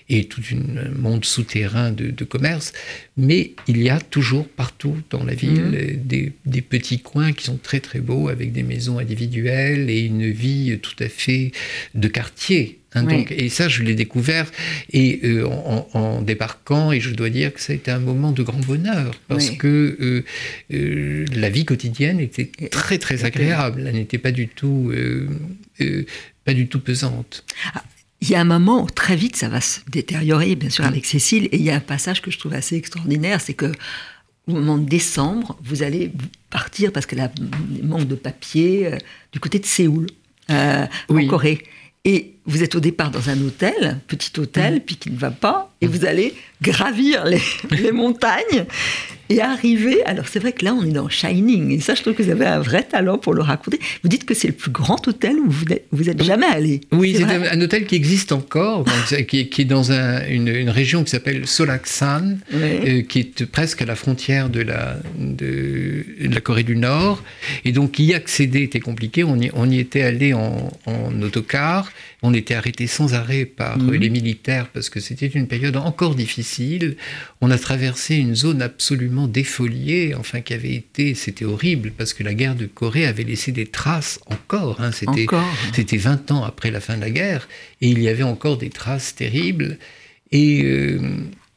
[0.08, 2.72] et tout un monde souterrain de, commerce.
[3.16, 6.32] Mais il y a toujours partout dans la ville mhm.
[6.44, 10.78] des, petits coins qui sont très très beaux avec des maisons individuelles et une vie
[10.82, 11.52] tout à fait
[11.94, 12.78] de quartier.
[12.94, 14.50] Hein, donc, et ça, je l'ai découvert
[14.90, 15.46] et euh,
[15.92, 19.14] en, débarquant, et je dois dire que ça a été un moment de grand bonheur
[19.28, 20.24] parce que euh,
[20.72, 23.84] euh, la vie quotidienne était très très agréable.
[23.86, 24.90] Elle n'était pas du tout
[26.44, 27.44] pas du tout pesante.
[27.74, 27.84] Ah,
[28.20, 31.46] il y a un moment, très vite, ça va se détériorer, bien sûr, avec Cécile,
[31.52, 33.72] et il y a un passage que je trouve assez extraordinaire, c'est que
[34.48, 36.10] au moment de décembre, vous allez
[36.50, 37.30] partir, parce qu'elle a
[37.82, 38.96] manque de papier, euh,
[39.32, 40.06] du côté de Séoul,
[40.50, 41.62] euh, en Corée.
[42.04, 44.80] Et vous êtes au départ dans un hôtel, petit hôtel, mm.
[44.80, 48.66] puis qui ne va pas, et vous allez gravir les, les montagnes
[49.30, 50.02] et arriver.
[50.04, 52.30] Alors c'est vrai que là on est dans Shining et ça je trouve que vous
[52.30, 53.78] avez un vrai talent pour le raconter.
[54.02, 56.80] Vous dites que c'est le plus grand hôtel où vous vous êtes jamais allé.
[56.92, 58.84] Oui, c'est un, hôtel qui existe encore,
[59.28, 64.48] qui, est, dans une, région qui s'appelle Solaksan, euh, qui est presque à la frontière
[64.48, 67.22] de la, de, la Corée du Nord.
[67.64, 69.24] Et donc y accéder était compliqué.
[69.24, 71.92] On y, on y était allé en, en autocar.
[72.22, 73.94] On était arrêté sans arrêt par mhm.
[73.94, 76.96] les militaires parce que c'était une période encore difficile.
[77.40, 82.22] On a traversé une zone absolument défoliée, enfin qui avait été, c'était horrible parce que
[82.22, 84.80] la guerre de Corée avait laissé des traces encore.
[84.80, 84.92] Hein.
[84.92, 85.26] c'était,
[85.74, 87.48] c'était 20 ans après la fin de la guerre
[87.80, 89.78] et il y avait encore des traces terribles.
[90.32, 90.98] Et, euh,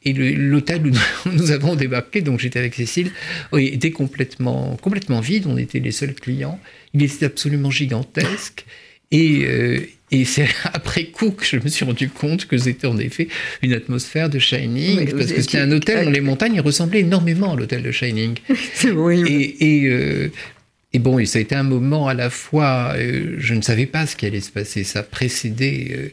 [0.04, 3.12] et l'hôtel où nous avons débarqué, donc j'étais avec Cécile,
[3.56, 5.46] était complètement, complètement vide.
[5.48, 6.60] On était les seuls clients.
[6.94, 8.66] Il était absolument gigantesque.
[9.12, 9.80] Et, euh,
[10.12, 13.28] et c'est après coup que je me suis rendu compte que c'était en effet
[13.62, 17.54] une atmosphère de Shining, parce que c'était un hôtel dans les montagnes, il ressemblait énormément
[17.54, 18.38] à l'hôtel de Shining.
[18.96, 20.32] oui, et, et, euh,
[20.94, 23.86] et, bon, et ça a été un moment à la fois, euh, je ne savais
[23.86, 26.12] pas ce qui allait se passer, ça précédait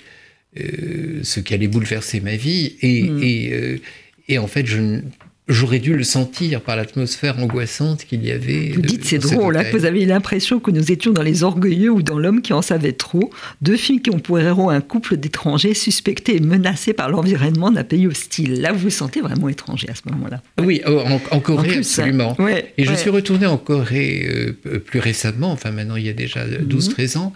[1.22, 3.22] ce qui allait bouleverser ma vie, et, mm.
[3.22, 3.80] et,
[4.28, 5.00] et en fait, je,
[5.48, 8.72] J'aurais dû le sentir par l'atmosphère angoissante qu'il y avait.
[8.74, 11.42] Vous dites, c'est drôle, là, hein, que vous avez l'impression que nous étions dans Les
[11.42, 13.30] Orgueilleux ou dans L'homme qui en savait trop,
[13.62, 17.84] deux films qui ont pour héros un couple d'étrangers suspectés et menacés par l'environnement d'un
[17.84, 18.61] pays hostile.
[18.61, 20.42] Là, vous vous sentez vraiment étranger à ce moment-là.
[20.62, 21.78] Oui, oh, en, Corée, hein.
[21.78, 22.37] absolument.
[22.76, 26.46] et je suis retourné en Corée euh, plus récemment, enfin maintenant il y a déjà
[26.46, 27.22] 12-13 mhm.
[27.22, 27.32] ans,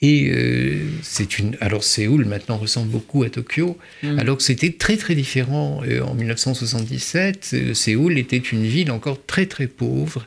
[0.00, 1.56] et euh, c'est une.
[1.60, 4.18] Alors Séoul maintenant ressemble beaucoup à Tokyo, mm.
[4.18, 5.82] alors que c'était très très différent.
[5.88, 10.26] Euh, en 1977, euh, Séoul était une ville encore très très pauvre,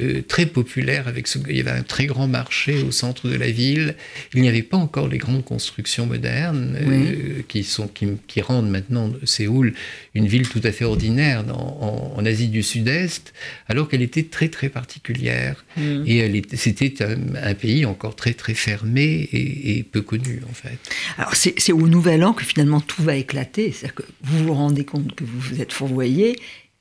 [0.00, 1.08] euh, très populaire.
[1.08, 3.94] Avec ce, il y avait un très grand marché au centre de la ville.
[4.34, 8.70] Il n'y avait pas encore les grandes constructions modernes euh, qui, sont, qui, qui, rendent
[8.70, 9.74] maintenant Séoul
[10.14, 13.32] une ville tout à fait ordinaire dans, en, Asie du Sud-Est,
[13.68, 15.64] alors qu'elle était très très particulière.
[15.76, 16.04] Mm.
[16.06, 20.78] Et c'était un, pays encore très très fermé et, peu connu en fait.
[21.18, 23.72] Alors c'est au Nouvel An que finalement tout va éclater.
[23.72, 26.36] C'est-à-dire que vous vous rendez compte que vous vous êtes fourvoyé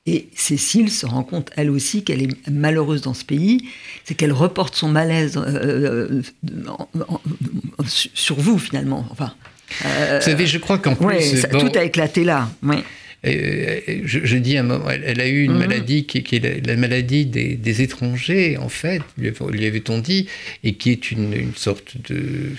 [0.05, 3.69] et Cécile se rend compte, elle aussi, qu'elle est malheureuse dans ce pays,
[4.05, 9.05] c'est qu'elle reporte son malaise euh, euh, sur vous, finalement.
[9.11, 9.33] Enfin,
[9.85, 11.45] euh, vous savez, je crois qu'en plus...
[11.51, 12.49] tout a éclaté là.
[13.23, 15.59] je, dis un moment, elle, a eu une mhm.
[15.59, 20.27] maladie qui, est la, maladie des, étrangers, en fait, lui avait-on dit,
[20.63, 22.53] et qui est une sorte de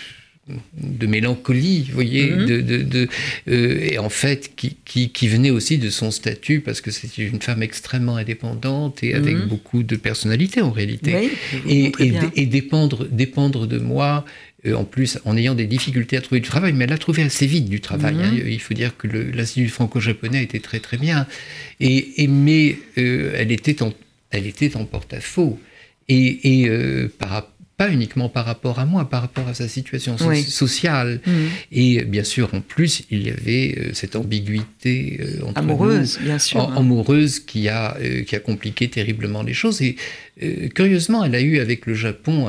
[0.75, 2.47] de mélancolie, vous voyez, mhm.
[2.47, 3.09] de,
[3.49, 7.41] euh, et en fait qui, qui, venait aussi de son statut parce que c'était une
[7.41, 9.47] femme extrêmement indépendante et avec mhm.
[9.47, 11.31] beaucoup de personnalité en réalité,
[11.69, 11.93] et,
[12.35, 14.25] et, dépendre, dépendre de moi.
[14.67, 17.23] Euh, en plus, en ayant des difficultés à trouver du travail, mais elle a trouvé
[17.23, 18.17] assez vite du travail.
[18.21, 18.33] Hein.
[18.33, 18.47] Mhm.
[18.47, 21.27] Il faut dire que l'Institut franco-japonais était très très bien,
[21.81, 23.95] et, mais euh, elle était en,
[24.31, 25.59] elle était en porte-à-faux.
[26.09, 30.19] Et, et par rapport pas uniquement par rapport à moi, par rapport à sa situation
[30.19, 31.23] sociale.
[31.25, 31.33] Mm.
[31.73, 36.61] Et bien sûr, en plus, il y avait euh, cette ambiguïté euh, amoureuse, bien sûr,
[36.61, 36.75] hein.
[36.77, 39.81] amoureuse qui a euh, qui a compliqué terriblement les choses.
[39.81, 39.97] Et
[40.75, 42.49] curieusement, elle a eu avec le Japon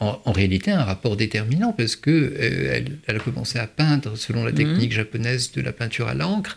[0.00, 4.54] en, réalité un rapport déterminant parce que elle, a commencé à peindre selon la mm.
[4.54, 6.56] technique japonaise de la peinture à l'encre.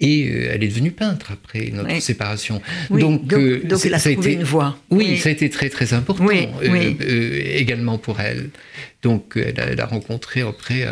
[0.00, 2.60] Et euh, elle est devenue peintre après notre séparation.
[2.90, 4.76] donc, euh, donc, elle a trouvé une voie.
[4.90, 8.50] Oui, ça a été très très important euh, également pour elle.
[9.02, 10.86] Donc elle a, elle a rencontré après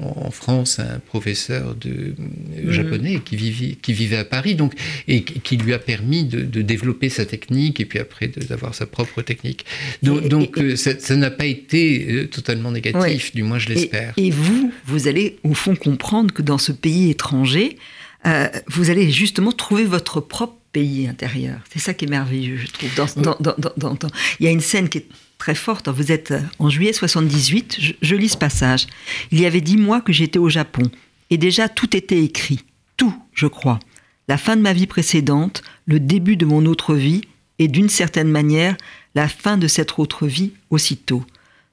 [0.00, 2.70] en France un professeur de mhm.
[2.70, 4.74] japonais qui vivait, qui vivait à Paris donc,
[5.08, 9.22] et qui lui a permis de, développer sa technique et puis après d'avoir sa propre
[9.22, 9.66] technique.
[10.02, 14.14] Donc, euh, ça n'a pas été euh, totalement négatif, du moins je l'espère.
[14.16, 17.78] Et, vous, vous allez au fond comprendre que dans ce pays étranger,
[18.26, 21.60] euh, vous allez justement trouver votre propre pays intérieur.
[21.72, 22.90] C'est ça qui est merveilleux, je trouve.
[22.94, 24.08] Dans, dans,
[24.40, 25.06] il y a une scène qui est
[25.44, 25.88] très forte.
[25.88, 28.86] Vous êtes euh, en juillet 78, je, lis ce passage.
[29.30, 30.84] Il y avait dix mois que j'étais au Japon,
[31.28, 32.64] et déjà tout était écrit.
[32.96, 33.78] Tout, je crois.
[34.26, 37.20] La fin de ma vie précédente, le début de mon autre vie,
[37.58, 38.74] et d'une certaine manière,
[39.14, 41.22] la fin de cette autre vie aussitôt.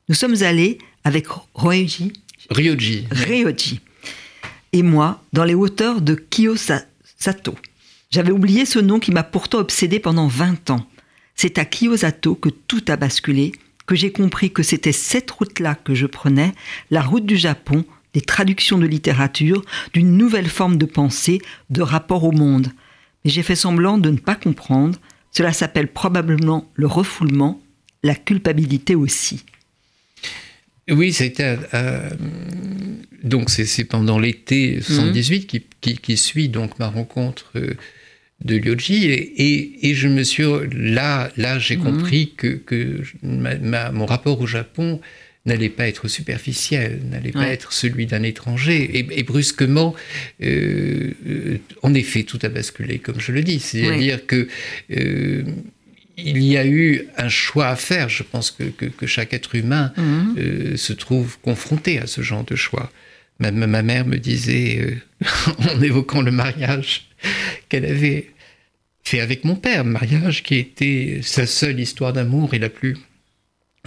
[0.09, 2.11] Nous sommes allés avec Ryoji.
[2.49, 3.07] Ryoji.
[3.09, 3.79] Ryoji.
[4.73, 7.55] Et moi, dans les hauteurs de Kiyosato.
[8.09, 10.85] J'avais oublié ce nom qui m'a pourtant obsédé pendant 20 ans.
[11.35, 13.53] C'est à Kiyosato que tout a basculé,
[13.85, 16.53] que j'ai compris que c'était cette route-là que je prenais,
[16.89, 19.63] la route du Japon, des traductions de littérature,
[19.93, 22.67] d'une nouvelle forme de pensée, de rapport au monde.
[23.23, 24.99] Mais j'ai fait semblant de ne pas comprendre.
[25.31, 27.61] Cela s'appelle probablement le refoulement,
[28.03, 29.43] la culpabilité aussi.
[30.89, 31.57] Oui, c'était
[33.23, 35.59] donc c'est pendant l'été 78 mmh.
[35.79, 37.75] qui, qui, suit donc ma rencontre euh,
[38.43, 41.83] de Ryoji et, et, je me suis là là j'ai mhm.
[41.83, 44.99] compris que, que mon rapport au Japon
[45.45, 49.07] n'allait pas être superficiel, n'allait pas être celui d'un étranger.
[49.11, 49.95] Et, brusquement,
[50.43, 53.59] euh, euh, en effet, tout a basculé, comme je le dis.
[53.59, 54.47] C'est-à-dire que
[54.91, 55.43] euh,
[56.17, 58.07] il y a eu un choix à faire.
[58.07, 60.77] Je pense que, que, chaque être humain mhm.
[60.77, 62.91] se trouve confronté à ce genre de choix.
[63.39, 64.97] Ma, ma mère me disait,
[65.69, 67.07] en évoquant le mariage,
[67.69, 68.27] qu'elle avait
[69.03, 72.97] fait avec mon père, mariage qui était sa seule histoire d'amour et la plus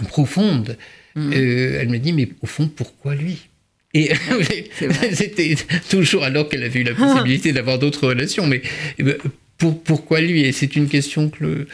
[0.09, 0.77] profonde.
[1.15, 1.33] Mm.
[1.33, 3.47] Euh, elle me dit, mais au fond, pourquoi lui?
[3.93, 4.11] Et
[5.13, 5.55] c'était
[5.89, 8.61] toujours alors qu'elle avait eu la possibilité d'avoir d'autres relations, mais
[8.99, 9.17] euh,
[9.57, 10.41] pour, pourquoi lui?
[10.41, 11.67] Et c'est une question que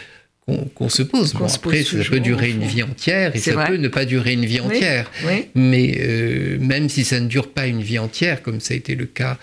[0.46, 1.34] qu'on se pose.
[1.36, 4.60] après, ça peut durer une vie entière et ça peut ne pas durer une vie
[4.60, 5.10] entière.
[5.56, 8.96] Mais euh, même si ça ne dure pas une vie entière, comme ça a été
[8.96, 9.38] le cas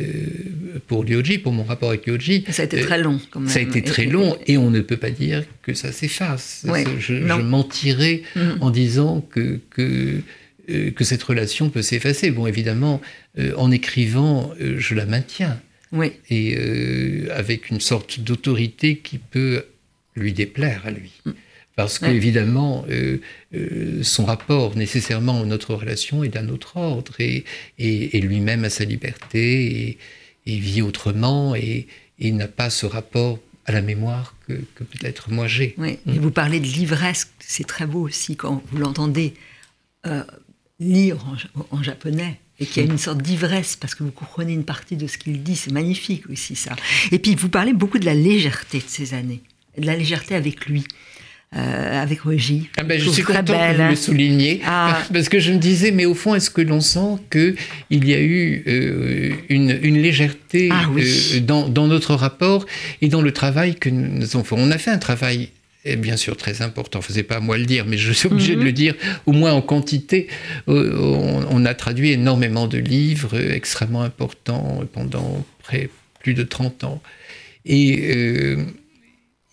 [0.00, 2.44] euh, pour Ryoji, pour mon rapport avec Ryoji.
[2.50, 3.48] Ça a été très long, quand même.
[3.48, 6.66] Ça a été très long, et on ne peut pas dire que ça s'efface.
[6.98, 8.40] je, mentirais mm.
[8.60, 10.20] en disant que, que,
[10.70, 12.30] euh, que, cette relation peut s'effacer.
[12.30, 13.00] Bon, évidemment,
[13.38, 15.58] euh, en écrivant, je la maintiens.
[15.92, 16.12] Oui.
[16.30, 16.58] Et
[17.32, 19.64] avec une sorte d'autorité qui peut
[20.16, 21.12] lui déplaire à lui.
[21.24, 21.32] Mm
[21.76, 23.20] parce qu'évidemment, euh,
[23.54, 27.44] euh, son rapport nécessairement à notre relation est d'un autre ordre, et,
[27.78, 29.98] et, lui-même a sa liberté,
[30.46, 31.86] et, vit autrement, et,
[32.18, 35.74] n'a pas ce rapport à la mémoire que, peut-être moi j'ai.
[35.76, 36.18] Oui, et mm.
[36.18, 39.34] vous parlez de l'ivresse, c'est très beau aussi quand vous l'entendez
[40.06, 40.24] euh,
[40.80, 41.18] lire
[41.70, 42.92] en, japonais et qu'il y a mm.
[42.92, 46.30] une sorte d'ivresse parce que vous comprenez une partie de ce qu'il dit, c'est magnifique
[46.30, 46.74] aussi ça.
[47.12, 49.42] Et puis vous parlez beaucoup de la légèreté de ces années.
[49.78, 50.84] De la légèreté avec lui.
[51.54, 52.62] Euh, avec Roger.
[52.76, 53.94] Ah ben, je, suis content que vous le hein.
[53.94, 55.00] souligniez, ah.
[55.12, 58.20] parce que je me disais, mais au fond, est-ce que l'on sent qu'il y a
[58.20, 59.70] eu euh, une,
[60.02, 62.66] légèreté ah euh, dans, dans, notre rapport
[63.00, 64.56] et dans le travail que nous avons fait?
[64.58, 65.50] On a fait un travail
[65.98, 68.56] bien sûr très important, enfin c'est pas à moi le dire, mais je suis obligé
[68.56, 68.72] de le mhm.
[68.72, 70.26] dire, au moins en quantité.
[70.66, 75.88] On, a traduit énormément de livres extrêmement importants pendant près,
[76.20, 77.00] plus de 30 ans.
[77.64, 78.56] Et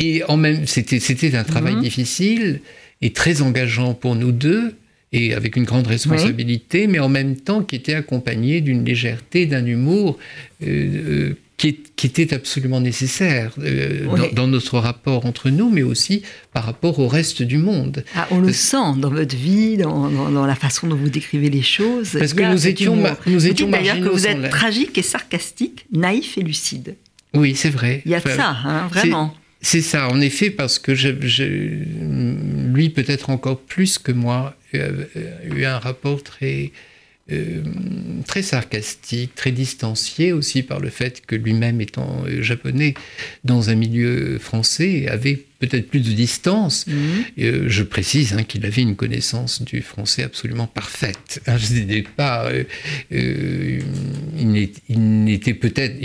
[0.03, 1.81] et en même, c'était, c'était un travail mhm.
[1.81, 2.61] difficile
[3.01, 4.75] et très engageant pour nous deux,
[5.11, 9.65] et avec une grande responsabilité, mais en même temps qui était accompagné d'une légèreté, d'un
[9.65, 10.17] humour
[10.63, 16.23] euh, euh, qui, qui, était absolument nécessaire euh, dans, notre rapport entre nous, mais aussi
[16.51, 18.03] par rapport au reste du monde.
[18.15, 21.61] Ah, on le sent dans votre vie, dans, dans, la façon dont vous décrivez les
[21.61, 22.17] choses.
[22.17, 26.41] Parce que nous étions, nous étions d'ailleurs que vous êtes tragique et sarcastique, naïf et
[26.41, 26.95] lucide.
[27.35, 28.01] Oui, c'est vrai.
[28.05, 29.35] Il y a de ça, hein, vraiment.
[29.63, 35.63] C'est ça, en effet, parce que je, lui, peut-être encore plus que moi, a eu
[35.65, 36.71] un rapport très,
[37.31, 37.61] euh,
[38.27, 42.95] très sarcastique, très distancié aussi par le fait que lui-même étant euh, japonais
[43.45, 46.85] dans un milieu français avait peut-être plus de distance.
[46.85, 46.95] Mhm.
[47.39, 51.41] Euh, je précise hein, qu'il avait une connaissance du français absolument parfaite.
[51.47, 52.51] Hein, je pas,
[53.09, 53.83] il
[54.89, 55.95] n'était peut-être,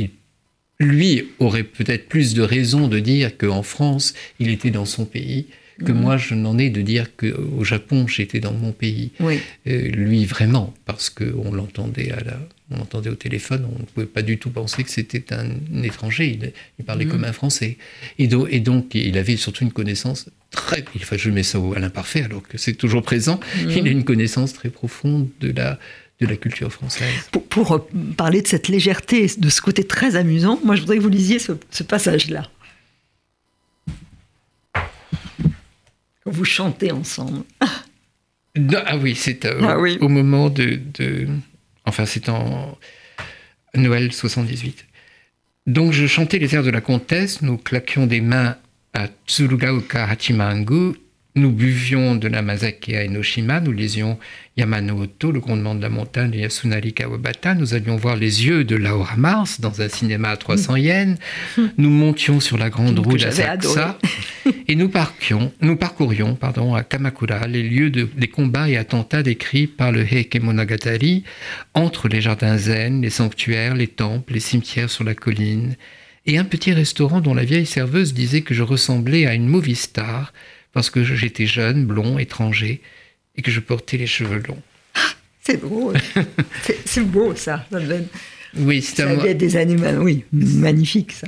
[0.80, 5.46] lui aurait peut-être plus de raison de dire qu'en France, il était dans son pays,
[5.84, 6.00] que mhm.
[6.00, 9.12] moi, je n'en ai de dire qu'au Japon, j'étais dans mon pays.
[9.20, 9.38] Oui.
[9.68, 12.38] Euh, lui, vraiment, parce qu'on l'entendait à la,
[12.70, 16.38] on l'entendait au téléphone, on ne pouvait pas du tout penser que c'était un étranger,
[16.78, 17.10] il, parlait mhm.
[17.12, 17.76] comme un Français.
[18.18, 20.84] Et, et, donc, il avait surtout une connaissance très...
[20.96, 23.38] Enfin, je mets ça à l'imparfait, alors que c'est toujours présent.
[23.62, 23.70] Mhm.
[23.70, 25.78] Il a une connaissance très profonde de la
[26.20, 27.30] de la culture française.
[27.48, 27.78] Pour, euh,
[28.16, 31.38] parler de cette légèreté, de ce côté très amusant, moi je voudrais que vous lisiez
[31.38, 32.50] ce, passage-là.
[36.24, 37.44] Vous chantez ensemble.
[37.64, 40.80] ah oui, c'est euh, ah au moment de,
[41.84, 42.76] Enfin, c'est en
[43.74, 44.84] Noël 78.
[45.66, 48.56] Donc je chantais les airs de la comtesse, nous claquions des mains
[48.94, 50.94] à Tsurugaoka Hachimangu
[51.38, 54.18] nous buvions de la Mazaki à Enoshima, nous lisions
[54.56, 58.64] Yamano Oto, le grondement de la montagne de Yasunari Kawabata, nous allions voir les yeux
[58.64, 60.78] de Laura Mars dans un cinéma à 300 mm.
[60.78, 61.18] yens,
[61.78, 63.98] nous montions sur la grande roue d'Asakusa
[64.66, 69.22] et nous, parquions, nous parcourions pardon, à Kamakura les lieux de, des combats et attentats
[69.22, 71.24] décrits par le Heike Monogatari
[71.74, 75.76] entre les jardins zen, les sanctuaires, les temples, les cimetières sur la colline.
[76.26, 79.76] Et un petit restaurant dont la vieille serveuse disait que je ressemblais à une movie
[79.76, 80.32] star
[80.78, 82.80] parce que j'étais jeune, blond, étranger,
[83.34, 84.62] et que je portais les cheveux longs.
[85.42, 85.96] C'est drôle.
[86.84, 87.66] c'est beau, ça,
[88.56, 89.34] Oui, c'est un...
[89.34, 91.26] des animaux, oui, magnifique, ça.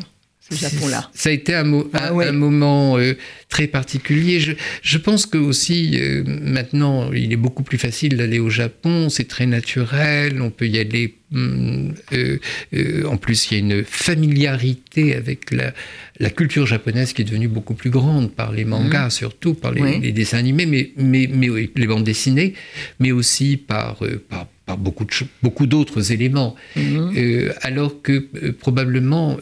[0.50, 1.10] Japon-là.
[1.14, 3.16] Ça a été un, ah un, moment euh,
[3.48, 4.40] très particulier.
[4.40, 9.08] Je, je pense que aussi euh, maintenant, il est beaucoup plus facile d'aller au Japon.
[9.08, 10.40] C'est très naturel.
[10.42, 15.72] On peut y aller Hum, euh, en plus, il y a une familiarité avec la,
[16.18, 19.10] la, culture japonaise qui est devenue beaucoup plus grande par les mangas, mmh.
[19.10, 22.54] surtout par les, dessins animés, mais, mais, mais, les bandes dessinées,
[22.98, 25.11] mais aussi par, par, par beaucoup, de,
[25.42, 26.54] beaucoup d'autres éléments.
[26.76, 27.50] Mmh.
[27.62, 28.18] alors que
[28.52, 29.38] probablement,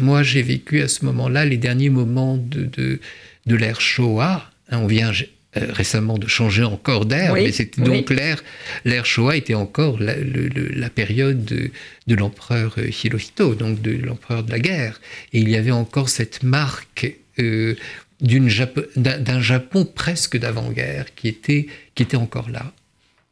[0.00, 3.00] moi, j'ai vécu à ce moment-là les derniers moments de, de,
[3.46, 4.50] de l'ère Showa.
[4.70, 5.12] Hein, on vient
[5.56, 8.42] euh, récemment de changer encore d'air, mais c'était donc l'air,
[8.84, 11.70] l'air Showa était encore la, période de,
[12.14, 15.00] l'empereur euh, Hirohito, donc de l'empereur de la guerre.
[15.32, 17.74] Et il y avait encore cette marque euh,
[18.20, 22.72] d'un, Japon presque d'avant-guerre qui était, qui était encore là.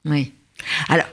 [0.05, 0.33] Oui.
[0.89, 1.07] Alors,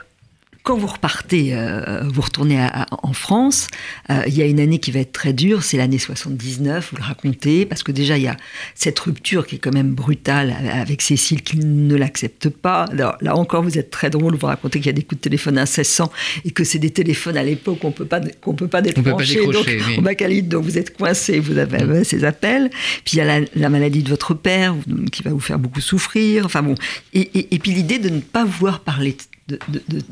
[0.63, 3.67] quand vous repartez, euh, vous retournez en France,
[4.11, 6.97] euh, il y a une année qui va être très dure, c'est l'année 79, vous
[6.97, 8.37] le racontez, parce que déjà il y a
[8.75, 12.83] cette rupture qui est quand même brutale avec Cécile qui ne l'accepte pas.
[12.91, 15.23] Alors, là encore, vous êtes très drôle, vous racontez qu'il y a des coups de
[15.23, 16.11] téléphone incessants
[16.45, 19.41] et que c'est des téléphones à l'époque qu'on peut pas qu'on peut pas décrocher.
[19.41, 20.43] On donc, oui.
[20.43, 22.03] donc vous êtes coincé, vous avez mm.
[22.03, 22.69] ces appels.
[23.03, 24.75] Puis il y a la, maladie de votre père
[25.11, 26.45] qui va vous faire beaucoup souffrir.
[26.45, 26.75] Enfin bon,
[27.13, 29.30] et, et puis l'idée de ne pas vouloir parler de,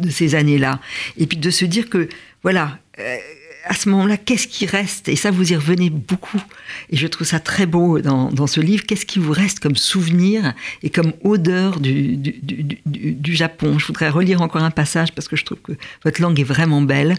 [0.10, 0.80] ces années-là.
[1.18, 2.10] Et puis de se dire que,
[2.44, 3.18] voilà, euh,
[3.66, 5.10] à ce moment-là, qu'est-ce qui reste?
[5.10, 6.42] Et ça, vous y revenez beaucoup.
[6.90, 8.84] Et je trouve ça très beau dans, ce livre.
[8.86, 13.78] Qu'est-ce qui vous reste comme souvenir et comme odeur du, du, Japon?
[13.78, 15.74] Je voudrais relire encore un passage parce que je trouve que
[16.04, 17.16] votre langue est vraiment belle.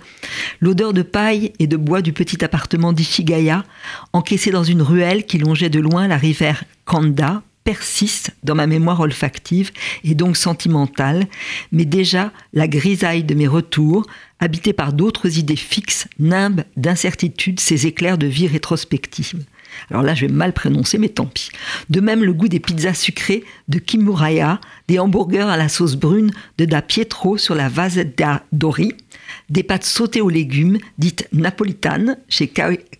[0.61, 3.65] L'odeur de paille et de bois du petit appartement d'Ishigaya,
[4.13, 8.99] encaissé dans une ruelle qui longeait de loin la rivière Kanda, persiste dans ma mémoire
[8.99, 9.71] olfactive
[10.03, 11.29] et donc sentimentale,
[11.71, 14.07] mais déjà la grisaille de mes retours,
[14.41, 19.45] habitée par d'autres idées fixes, nimbes d'incertitude, ces éclairs de vie rétrospective.
[19.91, 21.51] Alors là, je vais mal prononcer, mais tant pis.
[21.89, 26.33] De même, le goût des pizzas sucrées de Kimuraya, des hamburgers à la sauce brune
[26.59, 28.95] de Da Pietro sur la Vasetta Dori,
[29.49, 32.49] des pâtes sautées aux légumes, dites napolitanes, chez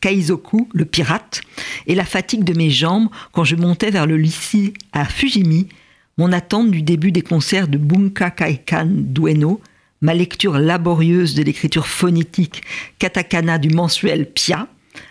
[0.01, 1.43] Kaizoku, le pirate,
[1.87, 5.69] et la fatigue de mes jambes quand je montais vers le lycée à Fujimi,
[6.19, 9.61] mon attente du début des concerts de Bunka Kaikan d'Ueno,
[10.03, 12.63] ma lecture laborieuse de l'écriture phonétique
[12.99, 14.69] katakana du mensuel Pia,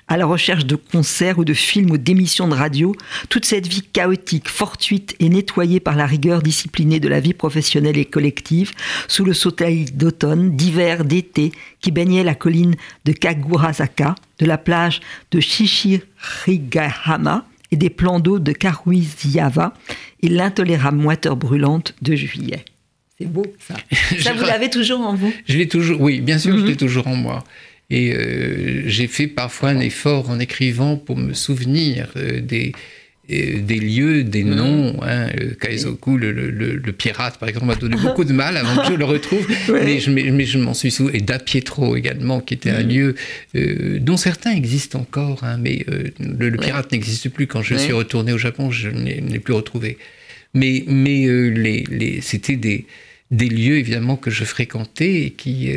[0.07, 2.95] à la recherche de concerts ou de films ou d'émissions de radio,
[3.29, 7.97] toute cette vie chaotique, fortuite et nettoyée par la rigueur disciplinée de la vie professionnelle
[7.97, 8.71] et collective,
[9.07, 11.51] sous le soleil d'automne, d'hiver, d'été,
[11.81, 12.75] qui baignait la colline
[13.05, 15.01] de Kagurazaka, de la plage
[15.31, 19.73] de Shishirigahama et des plans d'eau de Karuiziava
[20.21, 22.65] et l'intolérable moiteur brûlante de juillet.
[23.19, 23.75] C'est beau, ça.
[24.19, 25.33] Ça, vous l'avez toujours en vous?
[25.45, 26.77] Je l'ai toujours, oui, bien sûr, je l'ai mhm.
[26.77, 27.43] toujours en moi.
[27.89, 32.71] Et euh, j'ai fait parfois un effort en écrivant pour me souvenir euh, des,
[33.31, 34.55] euh, des lieux, des mhm.
[34.55, 34.99] noms.
[35.01, 35.29] Hein,
[35.59, 39.05] Kaizoku, le, le, pirate, par exemple, m'a donné beaucoup de mal avant que je le
[39.05, 39.47] retrouve.
[39.69, 41.17] Mais je, mais je m'en suis souvenu.
[41.17, 42.89] Et Da Pietro également, qui était un mhm.
[42.89, 43.15] lieu
[43.99, 45.43] dont certains existent encore.
[45.43, 45.83] Hein, mais
[46.19, 47.47] le, pirate n'existe plus.
[47.47, 49.97] Quand je suis retourné au Japon, je ne l'ai plus retrouvé.
[50.53, 52.85] Mais, mais les, les, c'était des
[53.31, 55.71] des lieux évidemment que je fréquentais et qui,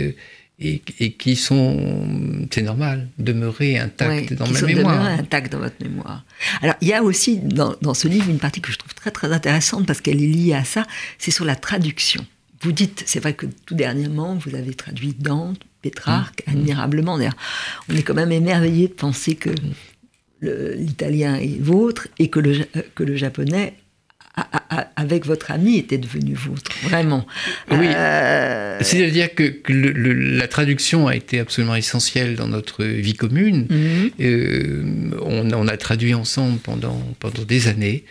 [0.64, 5.00] euh, et, qui sont, c'est normal, demeurés intacts dans ma mémoire.
[5.06, 6.24] intacts dans votre mémoire.
[6.62, 9.10] Alors il y a aussi dans, dans, ce livre une partie que je trouve très
[9.10, 10.86] très intéressante parce qu'elle est liée à ça,
[11.18, 12.24] c'est sur la traduction.
[12.62, 16.50] Vous dites, c'est vrai que tout dernièrement, vous avez traduit Dante, Pétrarque, mmh.
[16.50, 17.18] admirablement.
[17.18, 17.36] D'ailleurs,
[17.88, 19.50] on est quand même émerveillé de penser que
[20.40, 23.74] l'italien est vôtre et que le, que le japonais
[24.96, 27.26] avec votre ami était devenu vôtre, vraiment.
[27.70, 27.86] Oui.
[27.94, 33.66] Euh, C'est-à-dire que, la traduction a été absolument essentielle dans notre vie commune.
[33.68, 34.10] Mhm.
[34.20, 38.04] Euh, on, on, a traduit ensemble pendant, pendant des années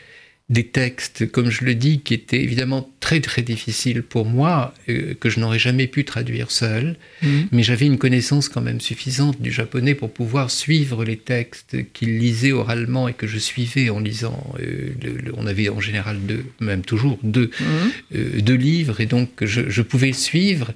[0.51, 5.13] des textes, comme je le dis, qui étaient évidemment très très difficiles pour moi, euh,
[5.17, 7.47] que je n'aurais jamais pu traduire seul, mhm.
[7.53, 12.19] mais j'avais une connaissance quand même suffisante du japonais pour pouvoir suivre les textes qu'il
[12.19, 14.53] lisait oralement et que je suivais en lisant.
[14.59, 14.89] Euh,
[15.37, 17.91] on avait en général deux, même toujours deux, mhm.
[18.15, 20.73] euh, deux livres, et donc je, je pouvais suivre.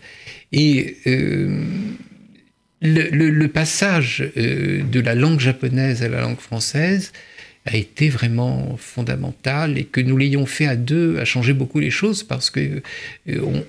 [0.54, 1.60] Et le,
[3.10, 7.12] le, passage de la langue japonaise à la langue française,
[7.66, 11.90] a été vraiment fondamental et que nous l'ayons fait à deux a changé beaucoup les
[11.90, 12.82] choses parce que
[13.30, 13.62] euh,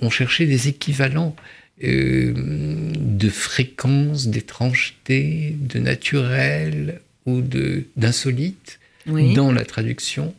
[0.00, 1.36] on, cherchait des équivalents
[1.84, 10.34] euh, de fréquence, d'étrangeté, de naturel ou de d'insolite dans la traduction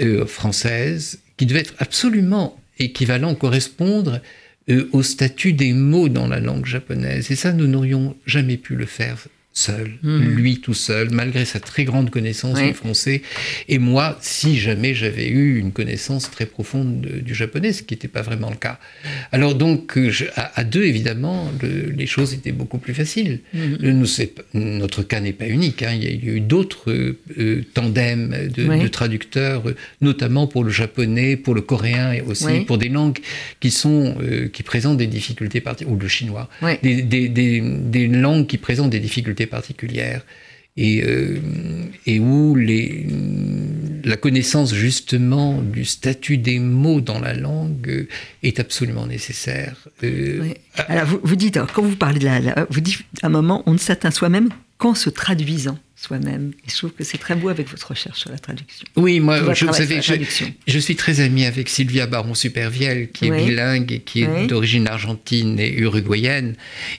[0.00, 4.20] euh, française qui devait être absolument équivalent, correspondre
[4.92, 7.32] au statut des mots dans la langue japonaise.
[7.32, 10.20] Et ça, nous n'aurions jamais pu le faire seul, hmm.
[10.20, 13.22] lui tout seul, malgré sa très grande connaissance du français.
[13.68, 18.08] Et moi, si jamais j'avais eu une connaissance très profonde du japonais, ce qui n'était
[18.08, 18.78] pas vraiment le cas.
[19.32, 23.40] Alors donc, euh, à, deux, évidemment, les choses étaient beaucoup plus faciles.
[23.52, 24.04] Hmm.
[24.54, 25.82] notre cas n'est pas unique.
[25.82, 25.92] Hein.
[25.94, 29.64] Il y a eu d'autres euh, tandems de, traducteurs,
[30.00, 33.18] notamment pour le japonais, pour le coréen et aussi pour des langues
[33.58, 36.48] qui sont euh, qui présentent des difficultés ou le chinois,
[36.82, 40.24] des, des langues qui présentent des difficultés particulière
[40.76, 41.38] et, euh,
[42.06, 43.06] et où les,
[44.04, 48.06] la connaissance justement du statut des mots dans la langue
[48.42, 49.88] est absolument nécessaire.
[50.04, 50.54] Euh,
[50.88, 53.72] alors vous, vous dites, quand vous parlez de la, vous dites à un moment, on
[53.72, 56.52] ne s'atteint soi-même qu'en se traduisant soi-même.
[56.66, 58.86] Et je trouve que c'est très beau avec votre recherche sur la traduction.
[58.96, 59.66] Oui, moi, je,
[60.66, 65.60] je, suis très ami avec Sylvia Baron-Supervielle, qui est bilingue et qui est d'origine argentine
[65.60, 66.56] et uruguayenne,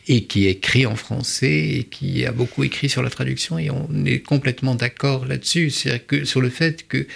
[0.08, 3.58] et qui écrit en français et qui a beaucoup écrit sur la traduction.
[3.58, 7.08] Et on est complètement d'accord là-dessus, c'est-à-dire que sur le fait que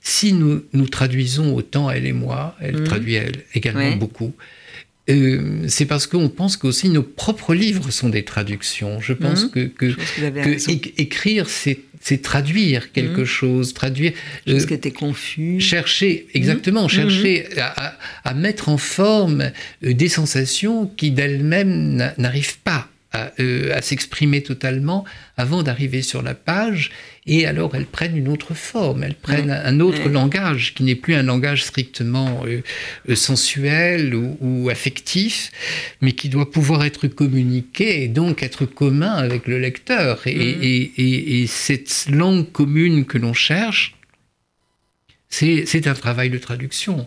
[0.00, 2.84] si nous nous traduisons autant elle et moi, elle mmh.
[2.84, 4.32] traduit elle également beaucoup.
[5.12, 9.00] Euh, c'est parce qu'on pense qu'aussi nos propres livres sont des traductions.
[9.00, 9.68] Je pense mmh.
[9.70, 13.26] que, écrire, c'est traduire quelque mmh.
[13.26, 14.12] chose, traduire.
[14.46, 15.60] était confus.
[15.60, 16.90] Chercher, exactement, mmh.
[16.90, 19.50] chercher à, mettre en forme
[19.84, 25.04] euh, des sensations qui d'elles-mêmes n'arrivent pas euh, à, s'exprimer totalement
[25.36, 26.90] avant d'arriver sur la page,
[27.26, 31.14] et alors elles prennent une autre forme, elles prennent un autre langage qui n'est plus
[31.14, 32.62] un langage strictement euh,
[33.10, 35.52] euh, sensuel ou, affectif,
[36.00, 40.22] mais qui doit pouvoir être communiqué et donc être commun avec le lecteur.
[40.24, 43.94] Et, cette langue commune que l'on cherche,
[45.28, 47.06] c'est un travail de traduction.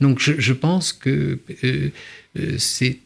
[0.00, 1.40] Donc je, pense que
[2.58, 2.98] c'est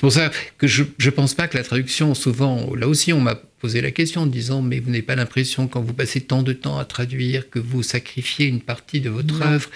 [0.00, 3.40] pour ça que je ne pense pas que la traduction, souvent, là aussi, on m'a
[3.60, 6.52] posé la question en disant mais vous n'avez pas l'impression quand vous passez tant de
[6.52, 9.68] temps à traduire que vous sacrifiez une partie de votre œuvre?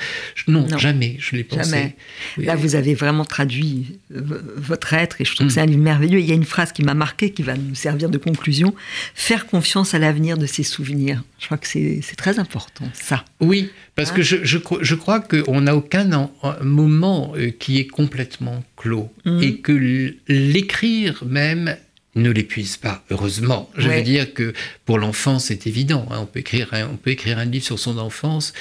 [0.49, 1.71] Non, jamais, je l'ai pensé.
[1.71, 1.97] Jamais.
[2.39, 4.23] Là, vous avez vraiment traduit euh,
[4.57, 6.19] votre être et je trouve que c'est un livre merveilleux.
[6.19, 8.75] Il y a une phrase qui m'a marqué qui va nous servir de conclusion
[9.15, 11.23] faire confiance à l'avenir de ses souvenirs.
[11.39, 13.25] Je crois que c'est très important, ça.
[13.41, 16.31] Oui, parce que je, je, je crois qu'on n'a aucun
[16.63, 19.43] moment euh, qui est complètement clos mhm.
[19.43, 21.77] et que l'écrire même
[22.17, 23.71] ne l'épuise pas, heureusement.
[23.77, 24.53] Je veux dire que
[24.85, 26.07] pour l'enfant, c'est évident.
[26.11, 26.19] Hein.
[26.21, 28.53] on, peut écrire un, on peut écrire un livre sur son enfance,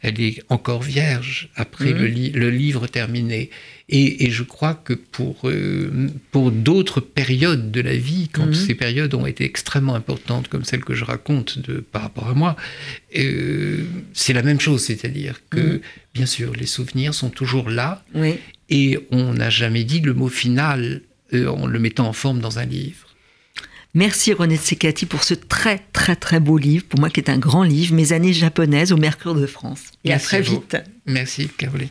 [0.00, 2.32] elle est encore vierge après le, mhm.
[2.34, 3.50] le, livre terminé.
[3.90, 8.54] Et, et, je crois que pour, euh, pour d'autres périodes de la vie, quand mhm.
[8.54, 12.34] ces périodes ont été extrêmement importantes, comme celle que je raconte de, par rapport à
[12.34, 12.56] moi,
[13.18, 13.84] euh,
[14.14, 14.82] c'est la même chose.
[14.82, 15.80] C'est-à-dire que, mhm.
[16.14, 18.02] bien sûr, les souvenirs sont toujours là.
[18.70, 21.02] Et on n'a jamais dit le mot final
[21.34, 23.08] en le mettant en forme dans un livre.
[23.94, 27.38] Merci René Tsekati pour ce très très très beau livre, pour moi qui est un
[27.38, 29.92] grand livre, Mes années japonaises au Mercure de France.
[30.04, 30.76] Et à très vite.
[31.06, 31.88] Merci Caroline.